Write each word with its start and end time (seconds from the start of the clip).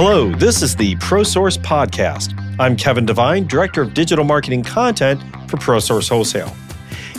Hello, 0.00 0.32
this 0.32 0.62
is 0.62 0.76
the 0.76 0.94
ProSource 0.94 1.58
Podcast. 1.58 2.32
I'm 2.60 2.76
Kevin 2.76 3.04
Devine, 3.04 3.48
Director 3.48 3.82
of 3.82 3.94
Digital 3.94 4.24
Marketing 4.24 4.62
Content 4.62 5.20
for 5.50 5.56
ProSource 5.56 6.08
Wholesale. 6.08 6.54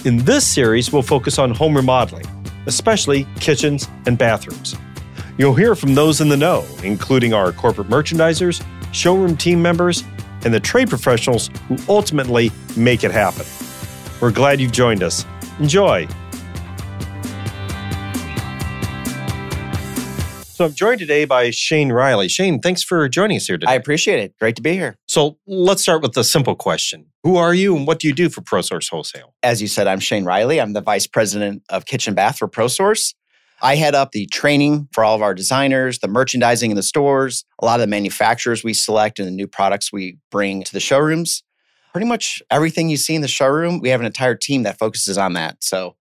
In 0.05 0.19
this 0.19 0.47
series, 0.47 0.89
we'll 0.89 1.01
focus 1.01 1.37
on 1.37 1.51
home 1.51 1.75
remodeling, 1.75 2.25
especially 2.67 3.27
kitchens 3.41 3.89
and 4.05 4.17
bathrooms. 4.17 4.77
You'll 5.37 5.55
hear 5.55 5.75
from 5.75 5.93
those 5.93 6.21
in 6.21 6.29
the 6.29 6.37
know, 6.37 6.65
including 6.81 7.33
our 7.33 7.51
corporate 7.51 7.89
merchandisers, 7.89 8.65
showroom 8.93 9.35
team 9.35 9.61
members, 9.61 10.05
and 10.45 10.53
the 10.53 10.61
trade 10.61 10.87
professionals 10.87 11.49
who 11.67 11.75
ultimately 11.89 12.49
make 12.77 13.03
it 13.03 13.11
happen. 13.11 13.45
We're 14.21 14.31
glad 14.31 14.61
you've 14.61 14.71
joined 14.71 15.03
us. 15.03 15.25
Enjoy. 15.59 16.07
So 20.59 20.65
I'm 20.65 20.73
joined 20.73 20.99
today 20.99 21.23
by 21.23 21.51
Shane 21.51 21.89
Riley. 21.89 22.27
Shane, 22.27 22.59
thanks 22.59 22.83
for 22.83 23.07
joining 23.07 23.37
us 23.37 23.47
here 23.47 23.57
today. 23.57 23.71
I 23.71 23.75
appreciate 23.75 24.19
it. 24.19 24.37
Great 24.37 24.57
to 24.57 24.61
be 24.61 24.73
here. 24.73 24.97
So 25.07 25.37
let's 25.47 25.81
start 25.81 26.01
with 26.01 26.11
the 26.11 26.23
simple 26.25 26.53
question. 26.53 27.05
Who 27.23 27.37
are 27.37 27.53
you 27.53 27.77
and 27.77 27.87
what 27.87 27.99
do 27.99 28.09
you 28.09 28.13
do 28.13 28.27
for 28.27 28.41
ProSource 28.41 28.89
Wholesale? 28.89 29.33
As 29.41 29.61
you 29.61 29.69
said, 29.69 29.87
I'm 29.87 30.01
Shane 30.01 30.25
Riley. 30.25 30.59
I'm 30.59 30.73
the 30.73 30.81
Vice 30.81 31.07
President 31.07 31.63
of 31.69 31.85
Kitchen 31.85 32.13
Bath 32.13 32.39
for 32.39 32.49
ProSource. 32.49 33.13
I 33.61 33.75
head 33.77 33.95
up 33.95 34.11
the 34.11 34.25
training 34.25 34.89
for 34.91 35.05
all 35.05 35.15
of 35.15 35.21
our 35.21 35.33
designers, 35.33 35.99
the 35.99 36.09
merchandising 36.09 36.71
in 36.71 36.75
the 36.75 36.83
stores, 36.83 37.45
a 37.61 37.65
lot 37.65 37.79
of 37.79 37.81
the 37.85 37.87
manufacturers 37.87 38.61
we 38.61 38.73
select, 38.73 39.17
and 39.17 39.25
the 39.29 39.31
new 39.31 39.47
products 39.47 39.93
we 39.93 40.17
bring 40.29 40.63
to 40.63 40.73
the 40.73 40.81
showrooms. 40.81 41.41
Pretty 41.93 42.05
much 42.05 42.43
everything 42.51 42.89
you 42.89 42.97
see 42.97 43.15
in 43.15 43.21
the 43.21 43.29
showroom, 43.29 43.79
we 43.79 43.87
have 43.87 44.01
an 44.01 44.05
entire 44.05 44.35
team 44.35 44.63
that 44.63 44.77
focuses 44.77 45.17
on 45.17 45.35
that. 45.35 45.63
So 45.63 45.95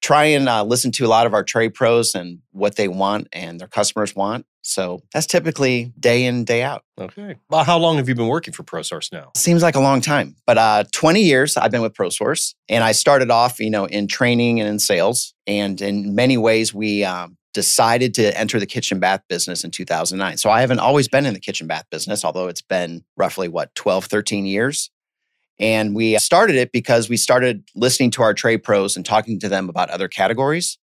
try 0.00 0.24
and 0.24 0.48
uh, 0.48 0.64
listen 0.64 0.92
to 0.92 1.06
a 1.06 1.08
lot 1.08 1.26
of 1.26 1.34
our 1.34 1.44
trade 1.44 1.74
pros 1.74 2.14
and 2.14 2.40
what 2.52 2.76
they 2.76 2.88
want 2.88 3.28
and 3.32 3.60
their 3.60 3.68
customers 3.68 4.14
want. 4.14 4.46
So 4.62 5.02
that's 5.12 5.26
typically 5.26 5.92
day 5.98 6.24
in, 6.24 6.44
day 6.44 6.62
out. 6.62 6.84
Okay. 6.98 7.36
Well, 7.48 7.64
how 7.64 7.78
long 7.78 7.96
have 7.96 8.08
you 8.08 8.14
been 8.14 8.28
working 8.28 8.52
for 8.52 8.62
ProSource 8.62 9.12
now? 9.12 9.30
Seems 9.34 9.62
like 9.62 9.74
a 9.74 9.80
long 9.80 10.00
time, 10.00 10.36
but 10.46 10.58
uh, 10.58 10.84
20 10.92 11.22
years 11.22 11.56
I've 11.56 11.70
been 11.70 11.82
with 11.82 11.94
ProSource. 11.94 12.54
And 12.68 12.84
I 12.84 12.92
started 12.92 13.30
off, 13.30 13.58
you 13.58 13.70
know, 13.70 13.86
in 13.86 14.06
training 14.06 14.60
and 14.60 14.68
in 14.68 14.78
sales. 14.78 15.34
And 15.46 15.80
in 15.80 16.14
many 16.14 16.36
ways, 16.36 16.74
we 16.74 17.04
um, 17.04 17.36
decided 17.54 18.14
to 18.14 18.38
enter 18.38 18.60
the 18.60 18.66
kitchen 18.66 19.00
bath 19.00 19.22
business 19.28 19.64
in 19.64 19.70
2009. 19.70 20.36
So 20.36 20.50
I 20.50 20.60
haven't 20.60 20.80
always 20.80 21.08
been 21.08 21.26
in 21.26 21.34
the 21.34 21.40
kitchen 21.40 21.66
bath 21.66 21.86
business, 21.90 22.24
although 22.24 22.48
it's 22.48 22.62
been 22.62 23.04
roughly, 23.16 23.48
what, 23.48 23.74
12, 23.74 24.04
13 24.04 24.46
years. 24.46 24.90
And 25.60 25.94
we 25.94 26.18
started 26.18 26.56
it 26.56 26.72
because 26.72 27.08
we 27.10 27.18
started 27.18 27.62
listening 27.76 28.10
to 28.12 28.22
our 28.22 28.32
trade 28.34 28.64
pros 28.64 28.96
and 28.96 29.04
talking 29.04 29.38
to 29.40 29.48
them 29.48 29.68
about 29.68 29.90
other 29.90 30.08
categories. 30.08 30.78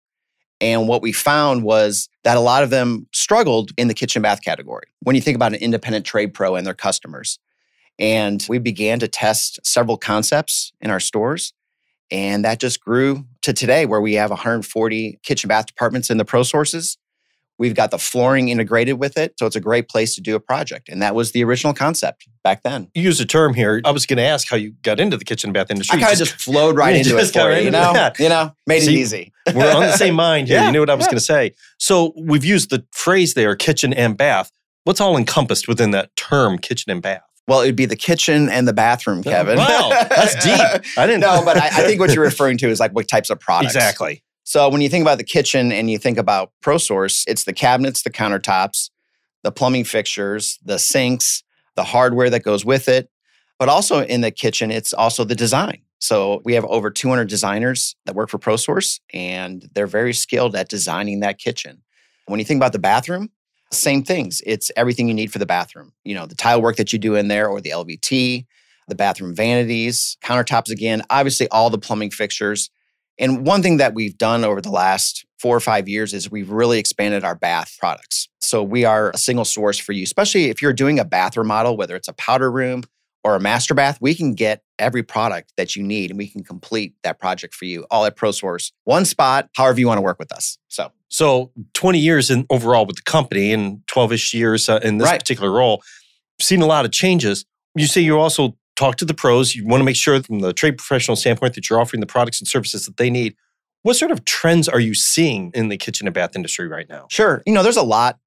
And 0.62 0.88
what 0.88 1.02
we 1.02 1.12
found 1.12 1.64
was 1.64 2.10
that 2.24 2.38
a 2.38 2.42
lot 2.42 2.64
of 2.64 2.70
them 2.70 3.08
struggled 3.12 3.72
in 3.76 3.88
the 3.88 3.94
kitchen 3.94 4.22
bath 4.22 4.42
category 4.44 4.86
when 5.02 5.16
you 5.16 5.22
think 5.22 5.36
about 5.36 5.54
an 5.54 5.60
independent 5.60 6.06
trade 6.06 6.34
pro 6.34 6.56
and 6.56 6.66
their 6.66 6.74
customers. 6.74 7.40
And 8.00 8.46
we 8.48 8.60
began 8.60 9.00
to 9.00 9.08
test 9.08 9.60
several 9.66 9.98
concepts 9.98 10.72
in 10.80 10.92
our 10.92 11.00
stores. 11.00 11.54
And 12.12 12.46
that 12.46 12.60
just 12.60 12.80
grew 12.80 13.26
to 13.42 13.54
today, 13.54 13.86
where 13.86 14.00
we 14.00 14.14
have 14.14 14.30
140 14.30 15.20
kitchen 15.24 15.48
bath 15.48 15.66
departments 15.66 16.10
in 16.10 16.18
the 16.18 16.26
ProSources. 16.26 16.98
We've 17.60 17.74
got 17.74 17.92
the 17.92 17.98
flooring 17.98 18.50
integrated 18.50 19.00
with 19.00 19.18
it. 19.18 19.34
So 19.40 19.46
it's 19.46 19.56
a 19.56 19.60
great 19.60 19.90
place 19.90 20.14
to 20.16 20.22
do 20.22 20.36
a 20.36 20.40
project. 20.40 20.90
And 20.90 21.02
that 21.02 21.16
was 21.16 21.32
the 21.32 21.44
original 21.44 21.74
concept 21.74 22.28
back 22.44 22.64
then. 22.64 22.90
You 22.94 23.04
used 23.04 23.20
a 23.20 23.26
term 23.26 23.54
here. 23.54 23.82
I 23.84 23.92
was 23.92 24.06
going 24.06 24.18
to 24.18 24.24
ask 24.24 24.48
how 24.48 24.58
you 24.58 24.74
got 24.84 25.00
into 25.00 25.18
the 25.18 25.26
kitchen 25.26 25.50
and 25.50 25.54
bath 25.54 25.72
industry. 25.72 25.98
I 25.98 26.02
kind 26.02 26.14
of 26.14 26.20
just, 26.20 26.34
flowed 26.34 26.76
right 26.76 26.96
into 26.96 27.18
it 27.18 27.26
for 27.28 27.48
right 27.48 27.64
you, 27.64 27.72
know? 27.72 27.94
that. 27.94 28.20
You 28.20 28.30
know, 28.30 28.54
made 28.68 28.82
See, 28.82 28.96
it 28.96 29.00
easy. 29.00 29.34
We're 29.56 29.74
on 29.74 29.82
the 29.82 29.98
same 29.98 30.14
mind 30.14 30.48
here. 30.48 30.58
Yeah, 30.58 30.68
you 30.68 30.72
knew 30.72 30.82
what 30.82 30.90
I 30.90 30.96
was 30.96 31.06
yeah. 31.06 31.12
going 31.12 31.18
to 31.18 31.24
say. 31.24 31.52
So 31.80 32.14
we've 32.16 32.46
used 32.46 32.70
the 32.70 32.86
phrase 32.92 33.34
there, 33.34 33.56
kitchen 33.56 33.94
and 33.94 34.16
bath. 34.16 34.52
What's 34.84 35.02
all 35.02 35.18
encompassed 35.18 35.68
within 35.68 35.92
that 35.92 36.16
term, 36.16 36.58
kitchen 36.58 36.92
and 36.92 37.02
bath? 37.02 37.24
Well, 37.48 37.62
it'd 37.62 37.78
be 37.78 37.86
the 37.86 37.96
kitchen 37.96 38.50
and 38.50 38.68
the 38.68 38.74
bathroom, 38.74 39.20
oh, 39.20 39.24
Kevin. 39.24 39.58
Wow, 39.58 39.90
that's 40.10 40.36
deep. 40.36 40.94
I 40.98 41.08
didn't 41.08 41.22
know, 41.22 41.44
but 41.46 41.58
I, 41.58 41.68
I 41.68 41.84
think 41.86 42.00
what 42.00 42.14
you're 42.14 42.24
referring 42.24 42.58
to 42.60 42.70
is 42.70 42.80
like 42.80 42.92
what 42.92 43.08
types 43.08 43.30
of 43.30 43.40
products. 43.40 43.74
Exactly. 43.74 44.22
So 44.48 44.70
when 44.70 44.80
you 44.80 44.88
think 44.88 45.02
about 45.02 45.18
the 45.18 45.26
kitchen 45.26 45.74
and 45.74 45.92
you 45.92 45.98
think 45.98 46.18
about 46.18 46.54
ProSource, 46.64 47.26
it's 47.28 47.44
the 47.44 47.52
cabinets, 47.52 48.04
the 48.04 48.10
countertops, 48.10 48.90
the 49.44 49.52
plumbing 49.52 49.84
fixtures, 49.84 50.58
the 50.64 50.80
sinks, 50.80 51.44
the 51.76 51.84
hardware 51.84 52.30
that 52.30 52.44
goes 52.44 52.64
with 52.64 52.88
it. 52.88 53.10
But 53.60 53.68
also 53.68 54.06
in 54.06 54.22
the 54.22 54.32
kitchen, 54.32 54.72
it's 54.72 54.94
also 54.94 55.26
the 55.26 55.36
design. 55.36 55.82
So 56.00 56.42
we 56.46 56.54
have 56.54 56.64
over 56.64 56.90
200 56.90 57.28
designers 57.28 57.98
that 58.06 58.16
work 58.16 58.30
for 58.30 58.40
ProSource, 58.40 59.02
and 59.14 59.70
they're 59.76 59.86
very 59.86 60.14
skilled 60.14 60.56
at 60.56 60.70
designing 60.70 61.20
that 61.20 61.40
kitchen. 61.40 61.84
When 62.28 62.40
you 62.40 62.46
think 62.46 62.60
about 62.60 62.72
the 62.72 62.80
bathroom, 62.80 63.32
same 63.74 64.02
things. 64.02 64.42
It's 64.46 64.72
everything 64.78 65.10
you 65.10 65.14
need 65.14 65.34
for 65.34 65.40
the 65.40 65.46
bathroom. 65.46 65.92
You 66.06 66.16
know, 66.16 66.26
the 66.26 66.36
tile 66.36 66.62
work 66.62 66.78
that 66.78 66.94
you 66.94 67.00
do 67.00 67.16
in 67.16 67.28
there 67.28 67.50
or 67.50 67.60
the 67.60 67.72
LVT, 67.72 68.46
the 68.88 68.96
bathroom 68.96 69.36
vanities, 69.36 70.16
countertops 70.24 70.70
again, 70.70 71.02
obviously 71.10 71.50
all 71.50 71.70
the 71.70 71.78
plumbing 71.78 72.12
fixtures. 72.12 72.70
And 73.20 73.46
one 73.46 73.62
thing 73.64 73.78
that 73.78 73.94
we've 73.94 74.18
done 74.18 74.44
over 74.44 74.62
the 74.62 74.70
last 74.72 75.26
four 75.40 75.56
or 75.56 75.60
five 75.60 75.88
years 75.88 76.14
is 76.14 76.30
we've 76.32 76.50
really 76.50 76.80
expanded 76.80 77.24
our 77.24 77.36
bath 77.36 77.76
products. 77.80 78.30
So 78.42 78.64
we 78.64 78.86
are 78.86 79.12
a 79.12 79.18
single 79.18 79.46
source 79.46 79.78
for 79.78 79.92
you, 79.92 80.04
especially 80.04 80.46
if 80.46 80.62
you're 80.62 80.74
doing 80.74 81.00
a 81.00 81.06
bath 81.06 81.36
remodel, 81.38 81.78
whether 81.78 81.96
it's 81.96 82.08
a 82.08 82.14
powder 82.14 82.52
room 82.52 82.84
or 83.24 83.36
a 83.36 83.40
master 83.40 83.74
bath, 83.74 83.98
we 84.00 84.16
can 84.16 84.36
get 84.36 84.62
every 84.80 85.04
product 85.04 85.52
that 85.58 85.76
you 85.76 85.84
need 85.84 86.12
and 86.12 86.18
we 86.18 86.28
can 86.28 86.44
complete 86.44 86.94
that 87.04 87.20
project 87.20 87.54
for 87.56 87.66
you 87.66 87.86
all 87.92 88.06
at 88.06 88.16
ProSource. 88.16 88.72
One 88.86 89.06
spot, 89.06 89.50
however 89.56 89.80
you 89.80 89.88
want 89.88 89.98
to 89.98 90.02
work 90.04 90.20
with 90.20 90.32
us. 90.32 90.58
So 90.68 90.92
So 91.10 91.52
20 91.74 92.00
years 92.00 92.30
in 92.30 92.46
overall 92.50 92.86
with 92.86 92.96
the 92.98 93.02
company 93.02 93.52
and 93.52 93.80
12-ish 93.88 94.34
years 94.34 94.70
uh, 94.70 94.80
in 94.84 94.98
this 95.00 95.08
Right. 95.08 95.20
particular 95.20 95.52
role, 95.52 95.82
seen 96.40 96.62
a 96.62 96.68
lot 96.68 96.86
of 96.86 96.92
changes. 96.92 97.46
You 97.76 97.88
say 97.88 98.02
you 98.02 98.18
also 98.20 98.56
talk 98.78 98.96
to 98.98 99.06
the 99.06 99.14
pros. 99.14 99.56
You 99.56 99.66
want 99.66 99.82
to 99.82 99.86
make 99.86 99.98
sure 99.98 100.22
from 100.24 100.40
the 100.40 100.54
trade 100.54 100.78
professional 100.78 101.18
standpoint 101.18 101.56
that 101.56 101.70
you're 101.70 101.82
offering 101.82 102.00
the 102.00 102.06
products 102.06 102.40
and 102.40 102.48
services 102.48 102.86
that 102.86 102.96
they 102.98 103.10
need. 103.10 103.36
What 103.84 103.96
sort 103.96 104.12
of 104.12 104.24
trends 104.26 104.70
are 104.70 104.80
you 104.80 104.94
seeing 104.94 105.52
in 105.54 105.70
the 105.70 105.78
kitchen 105.78 106.08
and 106.08 106.14
bath 106.14 106.36
industry 106.36 106.68
right 106.68 106.88
now? 106.90 107.08
Sure. 107.10 107.44
You 107.46 107.54
know, 107.54 107.64
there's 107.64 107.78
a 107.78 107.84
lot 107.84 108.20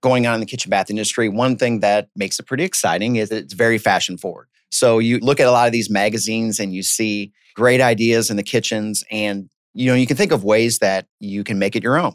going 0.00 0.26
on 0.26 0.34
in 0.34 0.40
the 0.40 0.46
kitchen 0.46 0.70
bath 0.70 0.90
industry. 0.90 1.28
One 1.28 1.56
thing 1.56 1.80
that 1.80 2.08
makes 2.16 2.38
it 2.38 2.46
pretty 2.46 2.64
exciting 2.64 3.16
is 3.16 3.28
that 3.28 3.38
it's 3.38 3.54
very 3.54 3.78
fashion 3.78 4.16
forward. 4.16 4.48
So 4.70 4.98
you 4.98 5.18
look 5.18 5.40
at 5.40 5.46
a 5.46 5.50
lot 5.50 5.66
of 5.66 5.72
these 5.72 5.90
magazines 5.90 6.60
and 6.60 6.72
you 6.72 6.82
see 6.82 7.32
great 7.54 7.80
ideas 7.80 8.30
in 8.30 8.36
the 8.36 8.42
kitchens 8.42 9.04
and 9.10 9.48
you 9.74 9.86
know, 9.86 9.94
you 9.94 10.06
can 10.06 10.16
think 10.16 10.32
of 10.32 10.42
ways 10.42 10.78
that 10.80 11.06
you 11.20 11.44
can 11.44 11.58
make 11.58 11.76
it 11.76 11.84
your 11.84 11.98
own. 11.98 12.14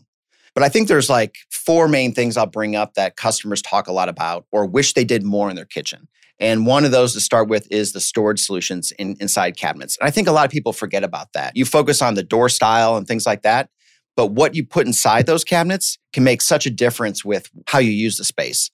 But 0.54 0.64
I 0.64 0.70
think 0.70 0.88
there's 0.88 1.10
like 1.10 1.38
four 1.50 1.88
main 1.88 2.14
things 2.14 2.36
I'll 2.36 2.46
bring 2.46 2.76
up 2.76 2.94
that 2.96 3.16
customers 3.16 3.62
talk 3.62 3.88
a 3.88 3.92
lot 3.92 4.10
about 4.10 4.46
or 4.52 4.66
wish 4.66 4.94
they 4.94 5.06
did 5.06 5.24
more 5.24 5.50
in 5.50 5.56
their 5.56 5.66
kitchen. 5.66 6.08
And 6.40 6.66
one 6.66 6.84
of 6.84 6.92
those 6.92 7.14
to 7.14 7.22
start 7.22 7.48
with 7.48 7.68
is 7.72 7.94
the 7.94 8.00
storage 8.00 8.40
solutions 8.40 8.92
in, 8.98 9.16
inside 9.20 9.56
cabinets. 9.56 9.98
And 10.00 10.08
I 10.08 10.12
think 10.12 10.28
a 10.28 10.32
lot 10.32 10.46
of 10.46 10.52
people 10.52 10.74
forget 10.74 11.04
about 11.04 11.34
that. 11.34 11.56
You 11.56 11.66
focus 11.66 12.02
on 12.02 12.16
the 12.16 12.24
door 12.24 12.50
style 12.50 12.98
and 12.98 13.08
things 13.08 13.26
like 13.26 13.44
that, 13.44 13.70
but 14.16 14.28
what 14.32 14.56
you 14.56 14.66
put 14.66 14.88
inside 14.88 15.26
those 15.26 15.44
cabinets 15.44 15.98
can 16.12 16.24
make 16.24 16.42
such 16.42 16.66
a 16.66 16.70
difference 16.70 17.24
with 17.24 17.50
how 17.68 17.80
you 17.80 17.92
use 17.92 18.18
the 18.18 18.24
space. 18.24 18.70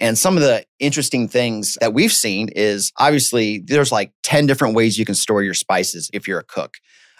And 0.00 0.18
some 0.18 0.36
of 0.36 0.42
the 0.42 0.64
interesting 0.80 1.28
things 1.28 1.78
that 1.80 1.94
we've 1.94 2.12
seen 2.12 2.48
is 2.56 2.92
obviously 2.98 3.60
there's 3.60 3.92
like 3.92 4.12
10 4.24 4.46
different 4.46 4.74
ways 4.74 4.98
you 4.98 5.04
can 5.04 5.14
store 5.14 5.42
your 5.42 5.54
spices 5.54 6.10
if 6.12 6.26
you're 6.26 6.40
a 6.40 6.44
cook. 6.44 6.74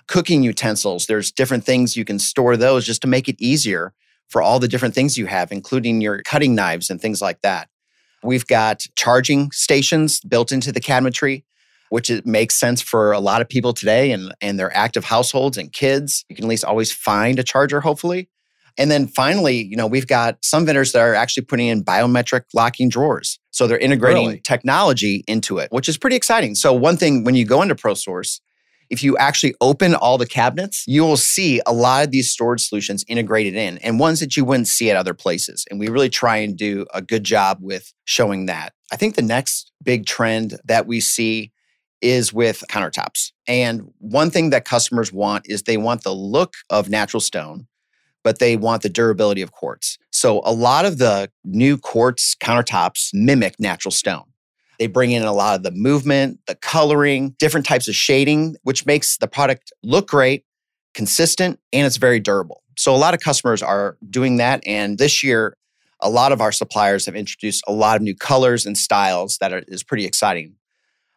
Cooking 0.09 0.43
utensils, 0.43 1.07
there's 1.07 1.31
different 1.31 1.65
things 1.65 1.97
you 1.97 2.05
can 2.05 2.19
store 2.19 2.57
those 2.57 2.85
just 2.85 3.03
to 3.03 3.09
make 3.09 3.29
it 3.29 3.37
easier 3.39 3.95
for 4.29 4.43
all 4.43 4.59
the 4.59 4.67
different 4.67 4.95
things 4.95 5.17
you 5.17 5.27
have, 5.27 5.53
including 5.53 6.01
your 6.01 6.23
cutting 6.23 6.55
knives 6.55 6.91
and 6.91 7.01
things 7.01 7.23
like 7.23 7.41
that. 7.43 7.69
We've 8.23 8.47
got 8.47 8.87
charging 8.97 9.51
stations 9.53 10.21
built 10.21 10.53
into 10.53 10.73
the 10.73 10.81
cabinetry, 10.81 11.45
which 11.91 12.09
it 12.09 12.25
makes 12.27 12.57
sense 12.57 12.81
for 12.81 13.13
a 13.13 13.21
lot 13.21 13.41
of 13.41 13.49
people 13.49 13.73
today 13.73 14.13
and, 14.13 14.35
and 14.41 14.59
their 14.59 14.75
active 14.77 15.05
households 15.05 15.59
and 15.59 15.73
kids. 15.73 16.25
You 16.29 16.37
can 16.37 16.45
at 16.45 16.49
least 16.49 16.65
always 16.65 16.93
find 16.93 17.39
a 17.39 17.43
charger, 17.43 17.81
hopefully. 17.81 18.29
And 18.79 18.91
then 18.91 19.07
finally, 19.07 19.63
you 19.63 19.77
know, 19.77 19.87
we've 19.87 20.07
got 20.07 20.39
some 20.43 20.65
vendors 20.65 20.93
that 20.93 21.01
are 21.01 21.15
actually 21.15 21.45
putting 21.45 21.67
in 21.67 21.85
biometric 21.85 22.45
locking 22.55 22.89
drawers. 22.89 23.39
So 23.51 23.67
they're 23.67 23.77
integrating 23.77 24.27
Really? 24.29 24.41
technology 24.41 25.25
into 25.27 25.59
it, 25.59 25.71
which 25.71 25.89
is 25.89 25.99
pretty 25.99 26.17
exciting. 26.17 26.55
So 26.55 26.73
one 26.73 26.97
thing 26.97 27.25
when 27.25 27.35
you 27.35 27.45
go 27.45 27.61
into 27.61 27.75
ProSource, 27.75 28.41
if 28.93 29.03
you 29.03 29.17
actually 29.17 29.55
open 29.63 29.95
all 29.95 30.19
the 30.19 30.27
cabinets, 30.27 30.85
you 30.87 31.03
will 31.03 31.17
see 31.17 31.63
a 31.67 31.73
lot 31.73 32.05
of 32.05 32.11
these 32.11 32.31
storage 32.31 32.61
solutions 32.61 33.07
integrated 33.09 33.57
in 33.57 33.79
and 33.79 33.99
ones 33.99 34.21
that 34.21 34.37
you 34.37 34.45
wouldn't 34.45 34.69
see 34.69 34.91
at 34.91 34.99
other 34.99 35.15
places. 35.15 35.65
And 35.71 35.81
we 35.81 35.89
really 35.89 36.11
try 36.11 36.37
and 36.37 36.55
do 36.55 36.85
a 36.93 37.01
good 37.01 37.25
job 37.25 37.57
with 37.63 37.91
showing 38.05 38.45
that. 38.47 38.75
I 38.93 38.97
think 38.97 39.15
the 39.15 39.23
next 39.23 39.73
big 39.83 40.05
trend 40.05 40.59
that 40.67 40.87
we 40.87 41.01
see 41.01 41.53
is 42.03 42.35
with 42.35 42.65
countertops. 42.69 43.33
And 43.49 43.91
one 43.97 44.31
thing 44.31 44.51
that 44.51 44.67
customers 44.67 45.11
want 45.11 45.47
is 45.49 45.63
they 45.63 45.79
want 45.79 46.03
the 46.03 46.15
look 46.15 46.53
of 46.69 46.91
natural 46.91 47.23
stone, 47.23 47.67
but 48.23 48.41
they 48.41 48.59
want 48.59 48.83
the 48.83 48.91
durability 48.91 49.41
of 49.41 49.53
quartz. 49.53 49.97
So 50.11 50.43
a 50.45 50.53
lot 50.53 50.85
of 50.85 50.99
the 50.99 51.31
new 51.45 51.79
quartz 51.79 52.35
countertops 52.35 53.09
mimic 53.15 53.55
natural 53.59 53.93
stone. 53.93 54.25
They 54.83 54.89
bring 54.89 55.13
in 55.13 55.23
a 55.23 55.33
lot 55.33 55.55
of 55.55 55.63
the 55.63 55.71
movement, 55.71 56.41
the 56.49 56.57
coloring, 56.57 57.37
different 57.39 57.65
types 57.65 57.87
of 57.87 57.95
shading, 57.95 58.57
which 58.65 58.85
makes 58.85 59.17
the 59.17 59.29
product 59.29 59.73
look 59.85 60.09
great, 60.09 60.45
consistent, 60.93 61.61
and 61.73 61.87
it's 61.87 61.99
very 61.99 62.19
durable. 62.19 62.65
So 62.77 62.93
a 62.93 62.99
lot 62.99 63.15
of 63.15 63.21
customers 63.21 63.63
are 63.63 63.97
doing 64.11 64.39
that. 64.39 64.61
And 64.67 64.99
this 64.99 65.23
year, 65.23 65.57
a 66.01 66.11
lot 66.11 66.33
of 66.33 66.41
our 66.41 66.51
suppliers 66.51 67.07
have 67.07 67.15
introduced 67.15 67.63
a 67.69 67.73
lot 67.73 67.95
of 67.95 68.03
new 68.03 68.17
colors 68.17 68.67
and 68.67 68.77
styles 68.77 69.39
that 69.39 69.53
are, 69.53 69.63
is 69.69 69.85
pretty 69.85 70.05
exciting. 70.05 70.57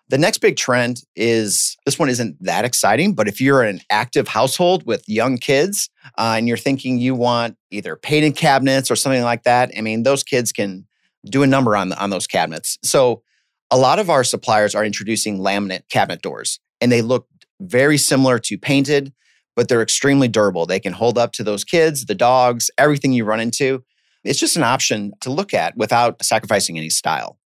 The 0.09 0.19
next 0.19 0.37
big 0.37 0.57
trend 0.57 1.01
is 1.15 1.75
this 1.87 1.97
one 1.97 2.09
isn't 2.09 2.37
that 2.41 2.65
exciting, 2.65 3.15
but 3.15 3.27
if 3.27 3.41
you're 3.41 3.63
an 3.63 3.81
active 3.89 4.27
household 4.27 4.85
with 4.85 5.09
young 5.09 5.39
kids 5.39 5.89
uh, 6.19 6.35
and 6.37 6.47
you're 6.47 6.55
thinking 6.55 6.99
you 6.99 7.15
want 7.15 7.57
either 7.71 7.95
painted 7.95 8.35
cabinets 8.35 8.91
or 8.91 8.95
something 8.95 9.23
like 9.23 9.41
that, 9.41 9.71
I 9.75 9.81
mean, 9.81 10.03
those 10.03 10.23
kids 10.23 10.51
can 10.51 10.85
do 11.27 11.41
a 11.41 11.47
number 11.47 11.75
on, 11.75 11.93
on 11.93 12.11
those 12.11 12.27
cabinets. 12.27 12.77
So 12.83 13.23
a 13.71 13.77
lot 13.77 13.99
of 13.99 14.09
our 14.09 14.23
suppliers 14.23 14.75
are 14.75 14.85
introducing 14.85 15.39
laminate 15.39 15.89
cabinet 15.89 16.21
doors 16.21 16.59
and 16.81 16.91
they 16.91 17.01
look 17.01 17.27
very 17.59 17.97
similar 17.97 18.37
to 18.39 18.57
painted, 18.57 19.13
but 19.55 19.67
they're 19.67 19.81
extremely 19.81 20.27
durable. 20.27 20.65
They 20.65 20.79
can 20.79 20.93
hold 20.93 21.17
up 21.17 21.31
to 21.33 21.43
those 21.43 21.63
kids, 21.63 22.05
the 22.05 22.15
dogs, 22.15 22.69
everything 22.77 23.13
you 23.13 23.25
run 23.25 23.39
into. 23.39 23.83
It's 24.23 24.39
just 24.39 24.57
an 24.57 24.63
option 24.63 25.13
to 25.21 25.31
look 25.31 25.53
at 25.53 25.77
without 25.77 26.23
sacrificing 26.23 26.77
any 26.77 26.89
style. 26.89 27.37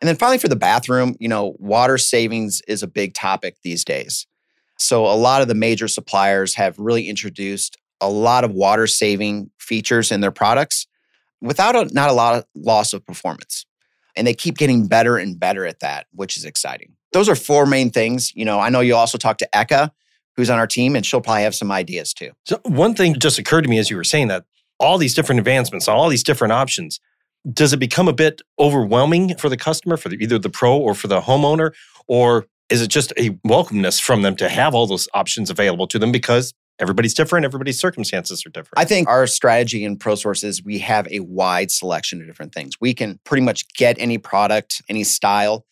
And 0.00 0.08
then 0.08 0.16
finally, 0.16 0.38
for 0.38 0.48
the 0.48 0.56
bathroom, 0.56 1.14
you 1.20 1.28
know, 1.28 1.54
water 1.58 1.98
savings 1.98 2.60
is 2.66 2.82
a 2.82 2.88
big 2.88 3.14
topic 3.14 3.56
these 3.62 3.84
days. 3.84 4.26
So 4.78 5.06
a 5.06 5.14
lot 5.14 5.40
of 5.40 5.48
the 5.48 5.54
major 5.54 5.88
suppliers 5.88 6.56
have 6.56 6.78
really 6.78 7.08
introduced 7.08 7.78
a 8.00 8.10
lot 8.10 8.44
of 8.44 8.52
water 8.52 8.86
saving 8.86 9.50
features 9.58 10.10
in 10.10 10.20
their 10.20 10.32
products 10.32 10.86
without 11.40 11.76
a, 11.76 11.92
not 11.94 12.10
a 12.10 12.12
lot 12.12 12.34
of 12.34 12.44
loss 12.54 12.92
of 12.92 13.06
performance. 13.06 13.66
And 14.16 14.26
they 14.26 14.34
keep 14.34 14.56
getting 14.56 14.86
better 14.86 15.16
and 15.16 15.38
better 15.38 15.66
at 15.66 15.80
that, 15.80 16.06
which 16.12 16.36
is 16.36 16.44
exciting. 16.44 16.92
Those 17.12 17.28
are 17.28 17.34
four 17.34 17.66
main 17.66 17.90
things. 17.90 18.34
You 18.34 18.44
know, 18.44 18.60
I 18.60 18.68
know 18.68 18.80
you 18.80 18.94
also 18.94 19.18
talked 19.18 19.40
to 19.40 19.48
Eka, 19.54 19.90
who's 20.36 20.50
on 20.50 20.58
our 20.58 20.66
team, 20.66 20.96
and 20.96 21.04
she'll 21.04 21.20
probably 21.20 21.42
have 21.42 21.54
some 21.54 21.70
ideas 21.70 22.12
too. 22.12 22.30
So 22.44 22.60
one 22.64 22.94
thing 22.94 23.18
just 23.18 23.38
occurred 23.38 23.62
to 23.62 23.70
me 23.70 23.78
as 23.78 23.90
you 23.90 23.96
were 23.96 24.04
saying 24.04 24.28
that 24.28 24.44
all 24.78 24.98
these 24.98 25.14
different 25.14 25.38
advancements, 25.38 25.88
all 25.88 26.08
these 26.08 26.24
different 26.24 26.52
options, 26.52 27.00
does 27.52 27.72
it 27.72 27.78
become 27.78 28.08
a 28.08 28.12
bit 28.12 28.40
overwhelming 28.58 29.36
for 29.36 29.48
the 29.48 29.56
customer, 29.56 29.96
for 29.96 30.08
the, 30.08 30.16
either 30.16 30.38
the 30.38 30.50
pro 30.50 30.76
or 30.76 30.94
for 30.94 31.08
the 31.08 31.20
homeowner? 31.20 31.72
Or 32.06 32.46
is 32.70 32.82
it 32.82 32.88
just 32.88 33.12
a 33.16 33.30
welcomeness 33.46 34.00
from 34.00 34.22
them 34.22 34.36
to 34.36 34.48
have 34.48 34.74
all 34.74 34.86
those 34.86 35.08
options 35.14 35.50
available 35.50 35.86
to 35.88 35.98
them 35.98 36.10
because 36.10 36.54
everybody's 36.78 37.14
different, 37.14 37.44
everybody's 37.44 37.78
circumstances 37.78 38.44
are 38.46 38.50
different? 38.50 38.78
I 38.78 38.84
think 38.84 39.08
our 39.08 39.26
strategy 39.26 39.84
in 39.84 39.96
ProSource 39.96 40.44
is 40.44 40.64
we 40.64 40.78
have 40.80 41.06
a 41.10 41.20
wide 41.20 41.70
selection 41.70 42.20
of 42.20 42.26
different 42.26 42.52
things. 42.52 42.80
We 42.80 42.94
can 42.94 43.18
pretty 43.24 43.42
much 43.42 43.68
get 43.74 43.96
any 43.98 44.18
product, 44.18 44.82
any 44.88 45.04
style, 45.04 45.64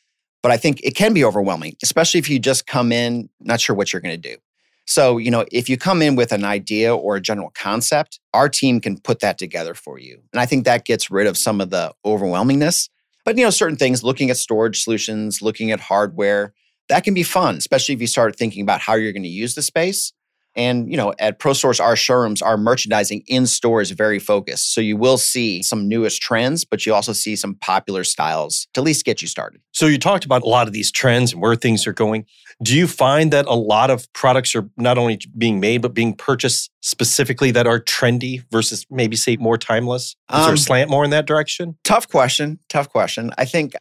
but 0.43 0.53
I 0.53 0.57
think 0.57 0.81
it 0.83 0.97
can 0.97 1.15
be 1.15 1.25
overwhelming, 1.25 1.77
especially 1.83 2.19
if 2.19 2.29
you 2.29 2.39
just 2.39 2.67
come 2.67 2.93
in 2.93 3.29
not 3.41 3.61
sure 3.61 3.77
what 3.77 3.93
you're 3.93 4.03
going 4.03 4.21
to 4.21 4.31
do. 4.31 4.37
So, 4.85 5.19
you 5.19 5.31
know, 5.31 5.47
if 5.53 5.69
you 5.69 5.77
come 5.77 6.03
in 6.03 6.17
with 6.17 6.33
an 6.33 6.45
idea 6.45 6.95
or 6.95 7.17
a 7.17 7.21
general 7.21 7.53
concept, 7.55 8.19
our 8.35 8.49
team 8.49 8.81
can 8.81 8.99
put 8.99 9.21
that 9.21 9.39
together 9.39 9.75
for 9.75 9.99
you. 9.99 10.21
And 10.33 10.41
I 10.41 10.47
think 10.47 10.65
that 10.65 10.85
gets 10.85 11.11
rid 11.11 11.29
of 11.29 11.39
some 11.39 11.61
of 11.61 11.71
the 11.71 11.95
overwhelmingness. 12.05 12.89
But, 13.25 13.39
you 13.39 13.45
know, 13.45 13.51
certain 13.51 13.77
things, 13.77 14.03
looking 14.03 14.31
at 14.31 14.37
storage 14.37 14.83
solutions, 14.83 15.41
looking 15.41 15.71
at 15.71 15.79
hardware, 15.79 16.53
that 16.89 17.05
can 17.05 17.15
be 17.15 17.23
fun, 17.23 17.57
especially 17.57 17.95
if 17.95 18.01
you 18.01 18.09
start 18.09 18.35
thinking 18.35 18.63
about 18.63 18.81
how 18.81 18.95
you're 18.95 19.13
going 19.13 19.23
to 19.23 19.29
use 19.29 19.55
the 19.55 19.63
space. 19.63 20.13
And, 20.55 20.91
you 20.91 20.97
know, 20.97 21.15
at 21.19 21.39
ProSource, 21.39 21.81
our 21.81 21.97
showrooms, 21.97 22.43
our 22.43 22.57
merchandising 22.57 23.23
in 23.27 23.47
store 23.47 23.81
is 23.81 23.91
very 23.91 24.19
focused. 24.19 24.75
So 24.75 24.81
you 24.81 24.97
will 24.97 25.19
see 25.19 25.63
some 25.63 25.89
newest 25.89 26.21
trends, 26.21 26.65
but 26.65 26.85
you 26.85 26.95
also 26.95 27.13
see 27.13 27.37
some 27.37 27.55
popular 27.57 28.05
styles 28.05 28.69
to 28.75 28.81
at 28.81 28.85
least 28.85 29.05
get 29.05 29.23
you 29.23 29.29
started. 29.29 29.61
So 29.73 29.87
you 29.87 29.99
talked 29.99 30.25
about 30.25 30.43
a 30.43 30.49
lot 30.49 30.67
of 30.67 30.73
these 30.73 30.91
trends 30.91 31.33
and 31.33 31.41
where 31.41 31.57
things 31.57 31.87
are 31.87 31.93
going. 31.93 32.27
Do 32.63 32.77
you 32.77 32.87
find 32.87 33.33
that 33.33 33.47
a 33.47 33.55
lot 33.55 33.91
of 33.91 34.13
products 34.13 34.55
are 34.55 34.69
not 34.77 34.99
only 34.99 35.19
being 35.37 35.59
made, 35.59 35.83
but 35.83 35.95
being 35.95 36.15
purchased 36.15 36.71
specifically 36.81 37.51
that 37.53 37.67
are 37.67 37.81
trendy 37.81 38.45
versus 38.53 38.87
maybe 38.91 39.17
say 39.17 39.37
more 39.37 39.57
timeless? 39.57 40.09
Is 40.09 40.15
um, 40.29 40.45
there 40.45 40.55
a 40.55 40.59
slant 40.59 40.91
more 40.91 41.05
in 41.05 41.11
that 41.11 41.27
direction? 41.27 41.77
Tough 41.83 42.09
question. 42.09 42.59
Tough 42.69 42.89
question. 42.89 43.31
I 43.39 43.47
think 43.47 43.73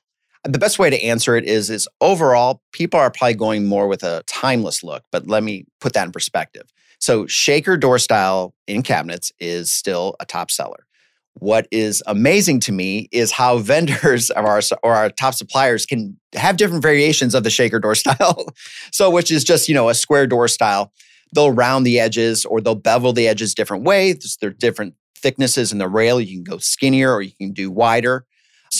the 0.43 0.59
best 0.59 0.79
way 0.79 0.89
to 0.89 1.01
answer 1.03 1.35
it 1.35 1.45
is 1.45 1.69
is 1.69 1.87
overall 1.99 2.61
people 2.71 2.99
are 2.99 3.11
probably 3.11 3.35
going 3.35 3.65
more 3.67 3.87
with 3.87 4.03
a 4.03 4.23
timeless 4.27 4.83
look 4.83 5.03
but 5.11 5.27
let 5.27 5.43
me 5.43 5.65
put 5.79 5.93
that 5.93 6.05
in 6.05 6.11
perspective. 6.11 6.63
So 6.99 7.25
shaker 7.27 7.77
door 7.77 7.99
style 7.99 8.53
in 8.67 8.83
cabinets 8.83 9.31
is 9.39 9.71
still 9.71 10.15
a 10.19 10.25
top 10.25 10.51
seller. 10.51 10.85
What 11.33 11.67
is 11.71 12.03
amazing 12.05 12.59
to 12.61 12.71
me 12.71 13.07
is 13.11 13.31
how 13.31 13.57
vendors 13.59 14.29
of 14.31 14.45
our 14.45 14.61
or 14.83 14.95
our 14.95 15.09
top 15.09 15.33
suppliers 15.33 15.85
can 15.85 16.19
have 16.33 16.57
different 16.57 16.81
variations 16.83 17.35
of 17.35 17.43
the 17.43 17.49
shaker 17.49 17.79
door 17.79 17.95
style. 18.03 18.47
So 18.91 19.09
which 19.09 19.31
is 19.31 19.43
just 19.43 19.67
you 19.67 19.75
know 19.75 19.89
a 19.89 19.93
square 19.93 20.27
door 20.27 20.47
style. 20.47 20.91
They'll 21.33 21.51
round 21.51 21.85
the 21.85 21.97
edges 21.97 22.43
or 22.43 22.59
they'll 22.59 22.75
bevel 22.75 23.13
the 23.13 23.27
edges 23.27 23.55
different 23.55 23.85
ways. 23.85 24.37
There 24.41 24.49
are 24.49 24.53
different 24.53 24.95
thicknesses 25.15 25.71
in 25.71 25.77
the 25.77 25.87
rail. 25.87 26.19
You 26.19 26.35
can 26.35 26.43
go 26.43 26.57
skinnier 26.57 27.13
or 27.13 27.21
you 27.21 27.31
can 27.39 27.53
do 27.53 27.71
wider 27.71 28.25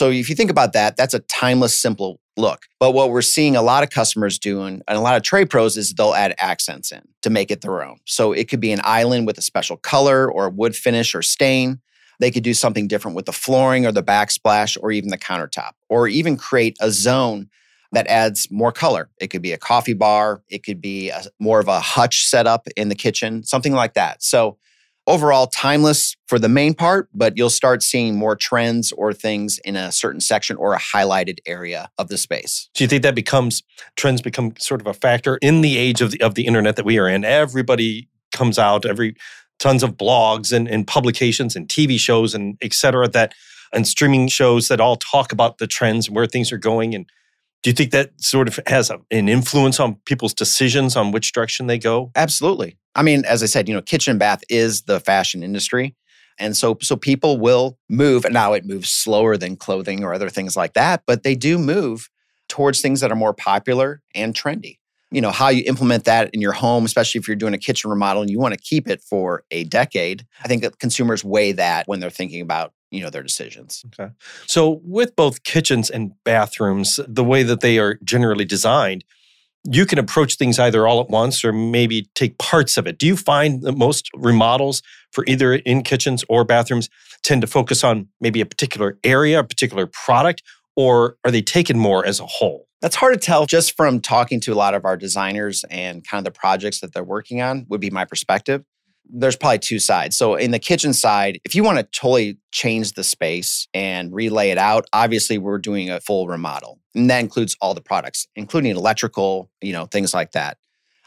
so 0.01 0.09
if 0.09 0.31
you 0.31 0.35
think 0.35 0.49
about 0.49 0.73
that, 0.73 0.97
that's 0.97 1.13
a 1.13 1.19
timeless, 1.19 1.79
simple 1.79 2.19
look. 2.35 2.65
But 2.79 2.95
what 2.95 3.11
we're 3.11 3.21
seeing 3.21 3.55
a 3.55 3.61
lot 3.61 3.83
of 3.83 3.91
customers 3.91 4.39
doing 4.39 4.81
and 4.87 4.97
a 4.97 4.99
lot 4.99 5.15
of 5.15 5.21
trade 5.21 5.51
pros 5.51 5.77
is 5.77 5.93
they'll 5.93 6.15
add 6.15 6.33
accents 6.39 6.91
in 6.91 7.03
to 7.21 7.29
make 7.29 7.51
it 7.51 7.61
their 7.61 7.83
own. 7.83 7.99
So 8.05 8.31
it 8.31 8.49
could 8.49 8.59
be 8.59 8.71
an 8.71 8.81
island 8.83 9.27
with 9.27 9.37
a 9.37 9.43
special 9.43 9.77
color 9.77 10.27
or 10.31 10.49
wood 10.49 10.75
finish 10.75 11.13
or 11.13 11.21
stain. 11.21 11.81
They 12.19 12.31
could 12.31 12.41
do 12.41 12.55
something 12.55 12.87
different 12.87 13.15
with 13.15 13.27
the 13.27 13.31
flooring 13.31 13.85
or 13.85 13.91
the 13.91 14.01
backsplash 14.01 14.75
or 14.81 14.91
even 14.91 15.11
the 15.11 15.19
countertop, 15.19 15.73
or 15.87 16.07
even 16.07 16.35
create 16.35 16.77
a 16.81 16.89
zone 16.89 17.47
that 17.91 18.07
adds 18.07 18.49
more 18.49 18.71
color. 18.71 19.07
It 19.19 19.27
could 19.27 19.43
be 19.43 19.51
a 19.51 19.57
coffee 19.59 19.93
bar, 19.93 20.41
it 20.49 20.63
could 20.63 20.81
be 20.81 21.11
a, 21.11 21.25
more 21.39 21.59
of 21.59 21.67
a 21.67 21.79
hutch 21.79 22.25
setup 22.25 22.67
in 22.75 22.89
the 22.89 22.95
kitchen, 22.95 23.43
something 23.43 23.73
like 23.73 23.93
that. 23.93 24.23
So 24.23 24.57
overall 25.07 25.47
timeless 25.47 26.15
for 26.27 26.37
the 26.39 26.49
main 26.49 26.73
part, 26.73 27.09
but 27.13 27.37
you'll 27.37 27.49
start 27.49 27.83
seeing 27.83 28.15
more 28.17 28.35
trends 28.35 28.91
or 28.91 29.13
things 29.13 29.59
in 29.65 29.75
a 29.75 29.91
certain 29.91 30.21
section 30.21 30.55
or 30.57 30.73
a 30.73 30.79
highlighted 30.79 31.39
area 31.45 31.89
of 31.97 32.07
the 32.07 32.17
space. 32.17 32.69
Do 32.73 32.83
you 32.83 32.87
think 32.87 33.03
that 33.03 33.15
becomes 33.15 33.63
trends 33.95 34.21
become 34.21 34.53
sort 34.59 34.81
of 34.81 34.87
a 34.87 34.93
factor 34.93 35.37
in 35.41 35.61
the 35.61 35.77
age 35.77 36.01
of 36.01 36.11
the 36.11 36.21
of 36.21 36.35
the 36.35 36.45
internet 36.45 36.75
that 36.75 36.85
we 36.85 36.99
are 36.99 37.07
in? 37.07 37.25
Everybody 37.25 38.09
comes 38.31 38.59
out, 38.59 38.85
every 38.85 39.15
tons 39.59 39.83
of 39.83 39.95
blogs 39.95 40.51
and, 40.51 40.67
and 40.67 40.87
publications 40.87 41.55
and 41.55 41.67
TV 41.67 41.99
shows 41.99 42.33
and 42.33 42.57
et 42.61 42.73
cetera 42.73 43.07
that 43.07 43.33
and 43.73 43.87
streaming 43.87 44.27
shows 44.27 44.67
that 44.67 44.81
all 44.81 44.97
talk 44.97 45.31
about 45.31 45.57
the 45.57 45.67
trends 45.67 46.07
and 46.07 46.15
where 46.15 46.27
things 46.27 46.51
are 46.51 46.57
going 46.57 46.93
and 46.93 47.05
do 47.63 47.69
you 47.69 47.73
think 47.73 47.91
that 47.91 48.11
sort 48.21 48.47
of 48.47 48.59
has 48.67 48.89
a, 48.89 48.99
an 49.11 49.29
influence 49.29 49.79
on 49.79 49.95
people's 50.05 50.33
decisions 50.33 50.95
on 50.95 51.11
which 51.11 51.31
direction 51.31 51.67
they 51.67 51.77
go? 51.77 52.11
Absolutely. 52.15 52.77
I 52.95 53.03
mean, 53.03 53.23
as 53.25 53.43
I 53.43 53.45
said, 53.45 53.67
you 53.67 53.75
know, 53.75 53.81
kitchen 53.81 54.17
bath 54.17 54.43
is 54.49 54.83
the 54.83 54.99
fashion 54.99 55.43
industry. 55.43 55.95
And 56.39 56.57
so 56.57 56.77
so 56.81 56.95
people 56.95 57.37
will 57.37 57.77
move. 57.89 58.25
Now 58.29 58.53
it 58.53 58.65
moves 58.65 58.91
slower 58.91 59.37
than 59.37 59.55
clothing 59.55 60.03
or 60.03 60.13
other 60.13 60.29
things 60.29 60.57
like 60.57 60.73
that, 60.73 61.03
but 61.05 61.23
they 61.23 61.35
do 61.35 61.57
move 61.57 62.09
towards 62.49 62.81
things 62.81 63.01
that 63.01 63.11
are 63.11 63.15
more 63.15 63.33
popular 63.33 64.01
and 64.15 64.33
trendy. 64.33 64.79
You 65.11 65.21
know, 65.21 65.31
how 65.31 65.49
you 65.49 65.63
implement 65.67 66.05
that 66.05 66.29
in 66.33 66.41
your 66.41 66.53
home, 66.53 66.85
especially 66.85 67.19
if 67.19 67.27
you're 67.27 67.35
doing 67.35 67.53
a 67.53 67.59
kitchen 67.59 67.89
remodel 67.89 68.21
and 68.21 68.31
you 68.31 68.39
want 68.39 68.53
to 68.53 68.59
keep 68.59 68.87
it 68.89 69.01
for 69.01 69.43
a 69.51 69.65
decade. 69.65 70.25
I 70.43 70.47
think 70.47 70.61
that 70.63 70.79
consumers 70.79 71.23
weigh 71.23 71.51
that 71.51 71.87
when 71.87 71.99
they're 71.99 72.09
thinking 72.09 72.41
about 72.41 72.73
you 72.91 73.01
know 73.01 73.09
their 73.09 73.23
decisions. 73.23 73.83
Okay. 73.87 74.11
So 74.45 74.81
with 74.83 75.15
both 75.15 75.43
kitchens 75.43 75.89
and 75.89 76.11
bathrooms, 76.23 76.99
the 77.07 77.23
way 77.23 77.43
that 77.43 77.61
they 77.61 77.79
are 77.79 77.97
generally 78.03 78.45
designed, 78.45 79.03
you 79.63 79.85
can 79.85 79.99
approach 79.99 80.35
things 80.35 80.59
either 80.59 80.87
all 80.87 81.01
at 81.01 81.09
once 81.09 81.43
or 81.43 81.53
maybe 81.53 82.09
take 82.15 82.37
parts 82.37 82.77
of 82.77 82.87
it. 82.87 82.97
Do 82.97 83.07
you 83.07 83.15
find 83.15 83.61
that 83.63 83.77
most 83.77 84.09
remodels 84.15 84.81
for 85.11 85.23
either 85.27 85.55
in 85.55 85.83
kitchens 85.83 86.23
or 86.29 86.43
bathrooms 86.43 86.89
tend 87.23 87.41
to 87.41 87.47
focus 87.47 87.83
on 87.83 88.07
maybe 88.19 88.41
a 88.41 88.45
particular 88.45 88.97
area, 89.03 89.39
a 89.39 89.43
particular 89.43 89.85
product, 89.85 90.41
or 90.75 91.17
are 91.23 91.31
they 91.31 91.41
taken 91.41 91.77
more 91.77 92.05
as 92.05 92.19
a 92.19 92.25
whole? 92.25 92.67
That's 92.81 92.95
hard 92.95 93.13
to 93.13 93.19
tell 93.19 93.45
just 93.45 93.77
from 93.77 94.01
talking 94.01 94.39
to 94.41 94.53
a 94.53 94.55
lot 94.55 94.73
of 94.73 94.85
our 94.85 94.97
designers 94.97 95.63
and 95.69 96.05
kind 96.05 96.25
of 96.25 96.33
the 96.33 96.37
projects 96.37 96.79
that 96.79 96.93
they're 96.93 97.03
working 97.03 97.39
on, 97.39 97.67
would 97.69 97.81
be 97.81 97.91
my 97.91 98.05
perspective 98.05 98.63
there's 99.11 99.35
probably 99.35 99.59
two 99.59 99.79
sides. 99.79 100.17
So 100.17 100.35
in 100.35 100.51
the 100.51 100.59
kitchen 100.59 100.93
side, 100.93 101.39
if 101.43 101.53
you 101.53 101.63
want 101.63 101.77
to 101.77 101.83
totally 101.83 102.37
change 102.51 102.93
the 102.93 103.03
space 103.03 103.67
and 103.73 104.13
relay 104.13 104.49
it 104.49 104.57
out, 104.57 104.85
obviously 104.93 105.37
we're 105.37 105.57
doing 105.57 105.89
a 105.89 105.99
full 105.99 106.27
remodel. 106.27 106.79
And 106.95 107.09
that 107.09 107.19
includes 107.19 107.55
all 107.61 107.73
the 107.73 107.81
products, 107.81 108.27
including 108.35 108.75
electrical, 108.75 109.49
you 109.61 109.73
know, 109.73 109.85
things 109.85 110.13
like 110.13 110.31
that. 110.31 110.57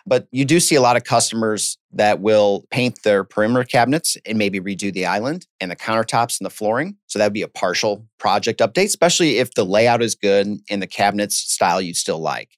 But 0.06 0.28
you 0.30 0.44
do 0.44 0.61
see 0.61 0.75
a 0.75 0.82
lot 0.82 0.96
of 0.96 1.04
customers 1.04 1.78
that 1.92 2.20
will 2.20 2.66
paint 2.70 3.02
their 3.04 3.25
perimeter 3.25 3.64
cabinets 3.64 4.18
and 4.26 4.37
maybe 4.37 4.61
redo 4.61 4.92
the 4.92 5.06
island 5.06 5.46
and 5.61 5.70
the 5.70 5.76
countertops 5.76 6.38
and 6.38 6.44
the 6.44 6.50
flooring. 6.50 6.96
So 7.06 7.18
that 7.18 7.26
would 7.26 7.32
be 7.32 7.42
a 7.42 7.49
partial 7.49 8.06
project 8.18 8.61
update, 8.61 8.84
especially 8.84 9.38
if 9.38 9.54
the 9.54 9.64
layout 9.64 10.02
is 10.02 10.14
good 10.14 10.58
and 10.68 10.82
the 10.82 10.87
cabinets 10.87 11.37
style 11.37 11.80
you 11.80 11.94
still 11.94 12.18
like. 12.18 12.50